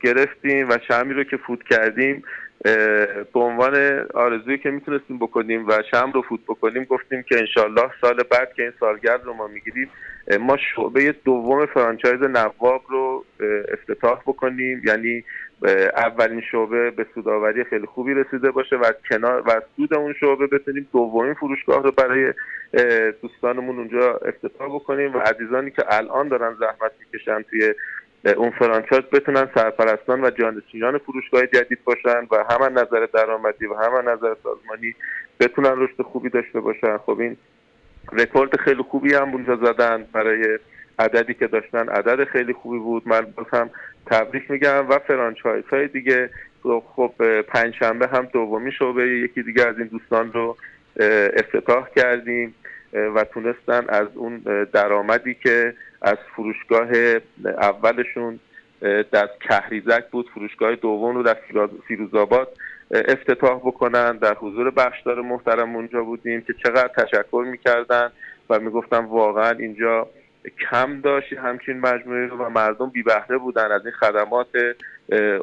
گرفتیم 0.02 0.68
و 0.68 0.78
شمی 0.88 1.14
رو 1.14 1.24
که 1.24 1.36
فوت 1.36 1.62
کردیم. 1.70 2.22
به 3.32 3.40
عنوان 3.40 4.06
آرزویی 4.14 4.58
که 4.58 4.70
می‌تونستیم 4.70 5.18
بکنیم 5.18 5.68
و 5.68 5.82
شم 5.90 6.12
رو 6.14 6.22
فوت 6.22 6.40
بکنیم 6.48 6.84
گفتیم 6.84 7.22
که 7.22 7.38
انشالله 7.38 7.90
سال 8.00 8.22
بعد 8.30 8.52
که 8.54 8.62
این 8.62 8.72
سالگرد 8.80 9.24
رو 9.24 9.32
ما 9.32 9.46
می‌گیریم 9.46 9.90
ما 10.40 10.56
شعبه 10.56 11.14
دوم 11.24 11.66
فرانچایز 11.66 12.22
نواب 12.22 12.82
رو 12.88 13.24
افتتاح 13.72 14.20
بکنیم. 14.26 14.82
یعنی 14.84 15.24
اولین 15.96 16.42
شعبه 16.50 16.90
به 16.90 17.06
سوداوری 17.14 17.64
خیلی 17.64 17.86
خوبی 17.86 18.14
رسیده 18.14 18.50
باشه 18.50 18.76
و 18.76 18.92
کنار 19.10 19.42
و 19.46 19.60
سود 19.76 19.94
اون 19.94 20.14
شعبه 20.20 20.46
بتونیم 20.46 20.88
دومین 20.92 21.34
فروشگاه 21.34 21.82
رو 21.82 21.90
برای 21.90 22.32
دوستانمون 23.22 23.78
اونجا 23.78 24.14
افتتاح 24.14 24.68
بکنیم. 24.74 25.14
و 25.14 25.18
عزیزانی 25.18 25.70
که 25.70 25.82
الان 25.88 26.28
دارن 26.28 26.56
زحمت 26.60 26.92
می‌کشن 27.00 27.42
توی 27.42 27.74
اون 28.26 28.50
franchise 28.50 29.02
بتونن 29.02 29.48
سرپرستان 29.54 30.24
و 30.24 30.30
جانشینان 30.30 30.98
فروشگاه 30.98 31.46
جدید 31.46 31.78
باشن 31.84 32.26
و 32.30 32.44
هم 32.50 32.69
از 32.69 32.78
نظر 32.78 33.06
درآمدی 33.12 33.66
و 33.66 33.74
هم 33.74 33.97
از 33.97 34.08
نظر 34.08 34.34
سازمانی 34.42 34.94
بتونن 35.40 35.72
رشد 35.76 36.02
خوبی 36.02 36.28
داشته 36.28 36.60
باشن. 36.60 36.98
خب 36.98 37.20
این 37.20 37.36
رکورد 38.12 38.56
خیلی 38.56 38.82
خوبی 38.82 39.14
هم 39.14 39.32
اونجا 39.32 39.56
زدن 39.56 40.04
برای 40.12 40.58
عددی 40.98 41.34
که 41.34 41.46
داشتن. 41.46 41.88
عدد 41.88 42.24
خیلی 42.24 42.52
خوبی 42.52 42.78
بود. 42.78 43.08
من 43.08 43.26
هم 43.52 43.70
تبریک 44.06 44.50
میگم 44.50 44.88
و 44.88 44.98
franchise 44.98 45.64
های 45.70 45.88
دیگه. 45.88 46.30
خب 46.96 47.12
پنجشنبه 47.42 48.06
هم 48.06 48.28
دومی 48.32 48.72
شعبه 48.72 49.08
یکی 49.08 49.42
دیگه 49.42 49.66
از 49.66 49.78
این 49.78 49.86
دوستان 49.86 50.32
رو 50.32 50.56
افتتاح 51.36 51.88
کردیم. 51.96 52.54
و 52.94 53.24
تونستن 53.24 53.84
از 53.88 54.08
اون 54.14 54.38
درآمدی 54.72 55.34
که 55.34 55.74
از 56.02 56.16
فروشگاه 56.36 56.88
اولشون 57.44 58.40
در 59.12 59.28
کهریزک 59.40 60.04
بود 60.10 60.30
فروشگاه 60.34 60.74
دوم 60.74 61.16
رو 61.16 61.22
در 61.22 61.36
فیروزآباد 61.88 62.48
افتتاح 62.90 63.58
بکنن. 63.58 64.16
در 64.16 64.34
حضور 64.34 64.70
بخشدار 64.70 65.20
محترم 65.20 65.76
اونجا 65.76 66.04
بودیم 66.04 66.40
که 66.40 66.54
چقدر 66.64 66.88
تشکر 66.88 67.44
می‌کردن 67.50 68.12
و 68.50 68.58
می‌گفتن 68.58 69.04
واقعا 69.04 69.50
اینجا 69.50 70.08
کم 70.70 71.00
داشت 71.00 71.32
همچین 71.32 71.80
مجموعه 71.80 72.26
و 72.26 72.48
مردم 72.50 72.90
بی 72.90 73.02
بهره 73.02 73.38
بودن. 73.38 73.72
از 73.72 73.86
این 73.86 73.94
خدمات 73.94 74.46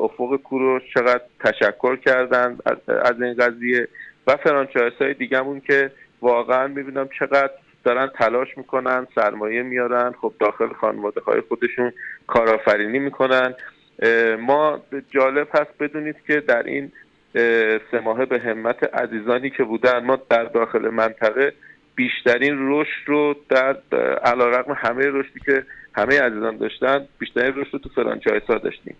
افق 0.01 0.35
کوروش 0.35 0.83
چقدر 0.93 1.21
تشکر 1.39 1.95
کردن 1.95 2.57
از 2.87 3.21
این 3.21 3.33
قضیه. 3.33 3.87
و 4.27 4.35
فرانچایز 4.35 4.93
های 4.93 5.13
دیگهمون 5.13 5.59
که 5.59 5.91
واقعا 6.21 6.67
می‌بینم 6.67 7.09
چقدر 7.19 7.51
دارن 7.83 8.07
تلاش 8.07 8.57
می‌کنن 8.57 9.07
سرمایه 9.15 9.63
میارن. 9.63 10.11
خب 10.21 10.33
داخل 10.39 10.73
خانواده 10.73 11.21
های 11.21 11.41
خودشون 11.41 11.93
کارآفرینی 12.27 12.99
می‌کنن. 12.99 13.53
ما 14.39 14.83
جالب 15.09 15.47
هست 15.53 15.77
بدونید 15.79 16.15
که 16.27 16.39
در 16.39 16.63
این 16.63 16.91
سه 17.91 17.99
ماهه 18.03 18.25
به 18.25 18.39
همت 18.39 18.95
عزیزانی 18.95 19.49
که 19.49 19.63
بودن 19.63 20.05
ما 20.05 20.19
در 20.29 20.43
داخل 20.43 20.89
منطقه 20.89 21.53
بیشترین 21.95 22.55
رشد 22.59 23.03
رو 23.05 23.35
در 23.49 23.77
علیرغم 24.23 24.73
همه 24.77 25.05
رشدی 25.05 25.39
که 25.45 25.63
همه 25.95 26.21
عزیزان 26.21 26.57
داشتن 26.57 27.07
بیشترین 27.19 27.53
رشد 27.55 27.73
رو 27.73 27.79
تو 27.79 27.89
فرانچایز 27.89 28.43
ها 28.43 28.57
داشتیم. 28.57 28.95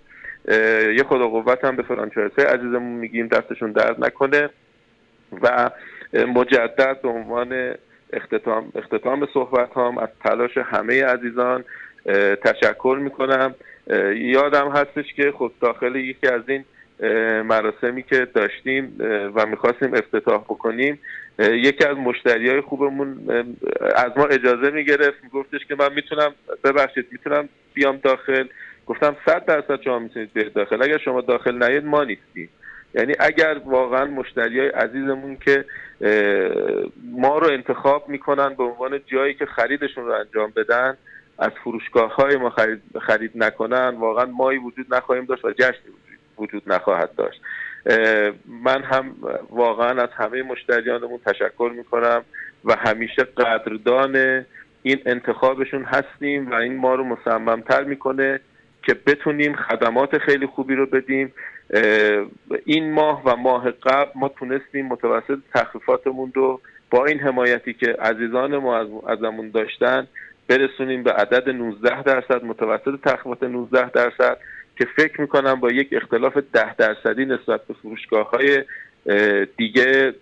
یه 0.98 1.04
خدا 1.04 1.28
قوت 1.28 1.66
هم 1.66 1.76
به 1.76 1.84
فرانچایز 1.84 2.32
های 2.38 2.48
عزیزمون 2.48 3.00
میگیم 3.00 3.28
دستشون 3.28 3.72
درد 3.72 4.06
نکنه. 4.06 4.50
و 5.42 5.70
مجدد 6.14 7.02
به 7.02 7.10
عنوان 7.10 7.76
اختتام, 8.14 8.72
اختتام 8.76 9.28
صحبت 9.34 9.78
هم 9.78 9.98
از 9.98 10.10
تلاش 10.24 10.58
همه 10.58 11.06
عزیزان 11.06 11.64
تشکر 12.44 12.98
می‌کنم. 13.02 13.56
یادم 14.16 14.70
هستش 14.70 15.14
که 15.14 15.32
خب 15.32 15.52
داخل 15.62 15.96
یکی 15.96 16.28
از 16.28 16.42
این 16.48 16.66
مراسمی 17.42 18.04
که 18.04 18.28
داشتیم 18.34 18.96
و 19.36 19.46
می‌خواستیم 19.46 19.94
افتتاح 19.94 20.42
بکنیم 20.44 21.00
یکی 21.40 21.86
از 21.86 21.98
مشتری 21.98 22.50
های 22.50 22.62
خوبمون 22.62 23.18
از 23.96 24.12
ما 24.18 24.26
اجازه 24.26 24.70
می‌گرفت. 24.70 25.24
میگفتش 25.24 25.66
که 25.66 25.76
من 25.76 25.94
می‌تونم 25.94 26.34
ببخشید 26.64 27.08
می‌تونم 27.12 27.50
بیام 27.74 27.98
داخل. 28.04 28.48
گفتم 28.86 29.16
صد 29.26 29.46
درصد 29.46 29.82
شما 29.82 30.00
می‌تونید 30.00 30.34
بیاید 30.34 30.54
داخل. 30.54 30.84
اگر 30.84 30.98
شما 30.98 31.22
داخل 31.22 31.64
نیید 31.64 31.86
ما 31.86 32.04
نیستیم. 32.04 32.50
یعنی 32.94 33.14
اگر 33.20 33.62
واقعا 33.66 34.06
مشتری 34.06 34.60
های 34.60 34.70
عزیزمون 34.70 35.38
که 35.46 35.66
ما 37.12 37.38
رو 37.38 37.48
انتخاب 37.52 38.10
می‌کنن 38.10 38.54
به 38.56 38.64
عنوان 38.64 39.00
جایی 39.08 39.34
که 39.34 39.46
خریدشون 39.46 40.06
رو 40.06 40.12
انجام 40.12 40.54
بدن 40.56 40.98
از 41.40 41.52
فروشگاه 41.64 42.16
های 42.16 42.36
ما 42.36 42.50
خرید, 42.50 42.82
خرید 43.02 43.32
نکنن 43.36 43.90
واقعا 43.90 44.26
مایی 44.26 44.60
وجود 44.60 44.94
نخواهیم 44.94 45.26
داشت 45.26 45.46
و 45.46 45.52
جشنی 45.52 45.92
وجود 46.38 46.64
نخواهد 46.68 47.16
داشت. 47.16 47.42
من 48.48 48.84
هم 48.84 49.16
واقعا 49.50 50.04
از 50.04 50.10
همه 50.18 50.44
مشتریانمون 50.44 51.20
تشکر 51.26 51.72
می‌کنم 51.76 52.22
و 52.66 52.76
همیشه 52.76 53.24
قدردان 53.24 54.46
این 54.84 55.00
انتخابشون 55.06 55.84
هستیم 55.84 56.52
و 56.52 56.54
این 56.54 56.78
ما 56.78 56.96
رو 56.96 57.04
مصممتر 57.04 57.84
می‌کنه 57.84 58.40
که 58.84 58.94
بتونیم 58.94 59.56
خدمات 59.56 60.18
خیلی 60.18 60.46
خوبی 60.46 60.76
رو 60.76 60.86
بدیم 60.86 61.34
این 62.66 62.94
ماه 62.94 63.22
و 63.26 63.36
ماه 63.36 63.72
قبل 63.72 64.12
ما 64.16 64.30
تونستیم 64.30 64.86
متوسط 64.86 65.40
تخفیفاتمون 65.54 66.32
رو 66.36 66.62
با 66.90 67.06
این 67.06 67.20
حمایتی 67.20 67.74
که 67.74 67.98
عزیزان 68.00 68.58
ما 68.58 69.04
ازمون 69.08 69.50
داشتن 69.50 70.08
برسونیم 70.48 71.04
به 71.04 71.12
عدد 71.12 71.50
19 71.50 72.04
درصد 72.04 72.44
متوسط 72.44 73.02
تخفیفات 73.06 73.44
19 73.44 73.90
درصد 73.90 74.38
که 74.78 74.88
فکر 74.96 75.22
می‌کنم 75.22 75.60
با 75.60 75.72
یک 75.72 75.90
اختلاف 75.92 76.38
ده 76.54 76.76
درصدی 76.76 77.26
نسبت 77.26 77.68
به 77.68 77.74
فروشگاه 77.74 78.30
های 78.30 78.64
دیگه 79.58 80.14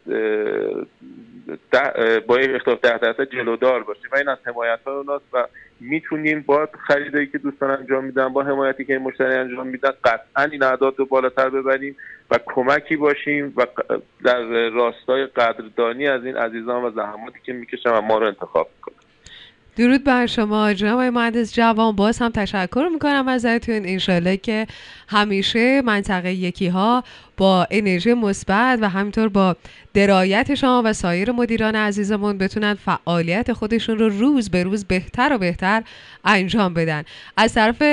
با 2.28 2.40
یک 2.40 2.56
اختلاف 2.56 2.80
ده 2.82 2.98
درصد 2.98 3.24
جلودار 3.24 3.84
باشیم 3.84 4.10
و 4.12 4.18
این 4.18 4.30
از 4.30 4.38
حمایت 4.46 4.80
های 4.86 4.96
اوناست 4.96 5.26
و 5.34 5.48
می‌تونیم 5.80 6.44
با 6.48 6.70
خریدایی 6.88 7.28
که 7.28 7.38
دوستان 7.38 7.72
انجام 7.72 8.04
میدن 8.04 8.30
با 8.30 8.44
حمایتی 8.44 8.86
که 8.86 8.94
این 8.94 9.02
مشتری 9.02 9.36
انجام 9.36 9.68
میدن 9.68 9.92
قطعا 10.04 10.44
این 10.52 10.64
اعداد 10.64 10.94
رو 10.98 11.06
بالاتر 11.06 11.50
ببریم 11.50 11.96
و 12.32 12.40
کمکی 12.46 12.96
باشیم 12.96 13.54
و 13.58 13.66
در 14.24 14.70
راستای 14.70 15.26
قدردانی 15.26 16.08
از 16.08 16.26
این 16.26 16.38
عزیزان 16.38 16.84
و 16.84 16.92
زحماتی 16.92 17.40
که 17.44 17.54
می‌کشن 17.54 17.90
و 17.90 18.02
ما 18.02 18.18
رو 18.18 18.28
انتخاب 18.28 18.70
می‌کنن. 18.76 18.96
درود 19.78 20.04
بر 20.04 20.26
شما 20.26 20.74
جناب 20.74 21.00
مهندس 21.00 21.56
جوان. 21.56 21.96
باز 21.96 22.20
هم 22.20 22.30
تشکر 22.30 22.90
می‌کنم 22.94 23.28
ازتون. 23.28 23.82
انشالله 23.86 24.38
که 24.38 24.68
همیشه 25.10 25.82
منطقه 25.82 26.34
یکی 26.34 26.68
ها 26.68 27.04
با 27.40 27.68
انرژی 27.72 28.14
مثبت 28.14 28.80
و 28.82 28.90
همینطور 28.90 29.30
با 29.30 29.56
درایت 29.94 30.56
شما 30.56 30.82
و 30.86 30.94
سایر 30.94 31.32
مدیران 31.32 31.76
عزیزمون 31.76 32.38
بتونن 32.38 32.74
فعالیت 32.74 33.54
خودشون 33.54 34.00
رو 34.00 34.10
روز 34.10 34.52
به 34.52 34.64
روز 34.64 34.86
بهتر 34.86 35.34
و 35.34 35.38
بهتر 35.38 35.84
انجام 36.26 36.74
بدن. 36.74 37.04
از 37.38 37.54
طرف 37.54 37.84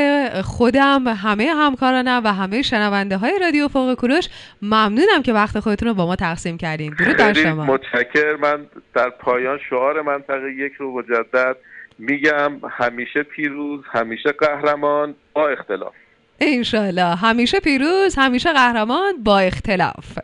خودم 0.42 1.08
همه 1.08 1.44
همکارانم 1.44 2.22
و 2.24 2.32
همه 2.32 2.62
شنونده 2.62 3.16
های 3.16 3.38
رادیو 3.42 3.68
فوق 3.68 3.94
کوروش 3.94 4.28
ممنونم 4.62 5.22
که 5.24 5.32
وقت 5.32 5.60
خودتون 5.60 5.88
رو 5.88 5.94
با 5.94 6.06
ما 6.06 6.16
تقسیم 6.16 6.58
کردین. 6.58 6.94
درود 6.98 7.16
بر 7.16 7.32
شما. 7.32 7.64
متشکر. 7.64 8.36
من 8.36 8.66
در 8.94 9.10
پایان 9.10 9.58
شعار 9.70 10.02
منطقه 10.02 10.52
یک 10.52 10.72
رو 10.72 10.98
مجدد 10.98 11.56
میگم 11.98 12.52
همیشه 12.70 13.22
پیروز 13.22 13.80
همیشه 13.92 14.32
قهرمان 14.32 15.14
با 15.32 15.48
اختلاف. 15.48 15.92
انشالله 16.40 17.14
همیشه 17.14 17.60
پیروز 17.60 18.14
همیشه 18.18 18.52
قهرمان 18.52 19.22
با 19.22 19.38
اختلاف. 19.38 20.18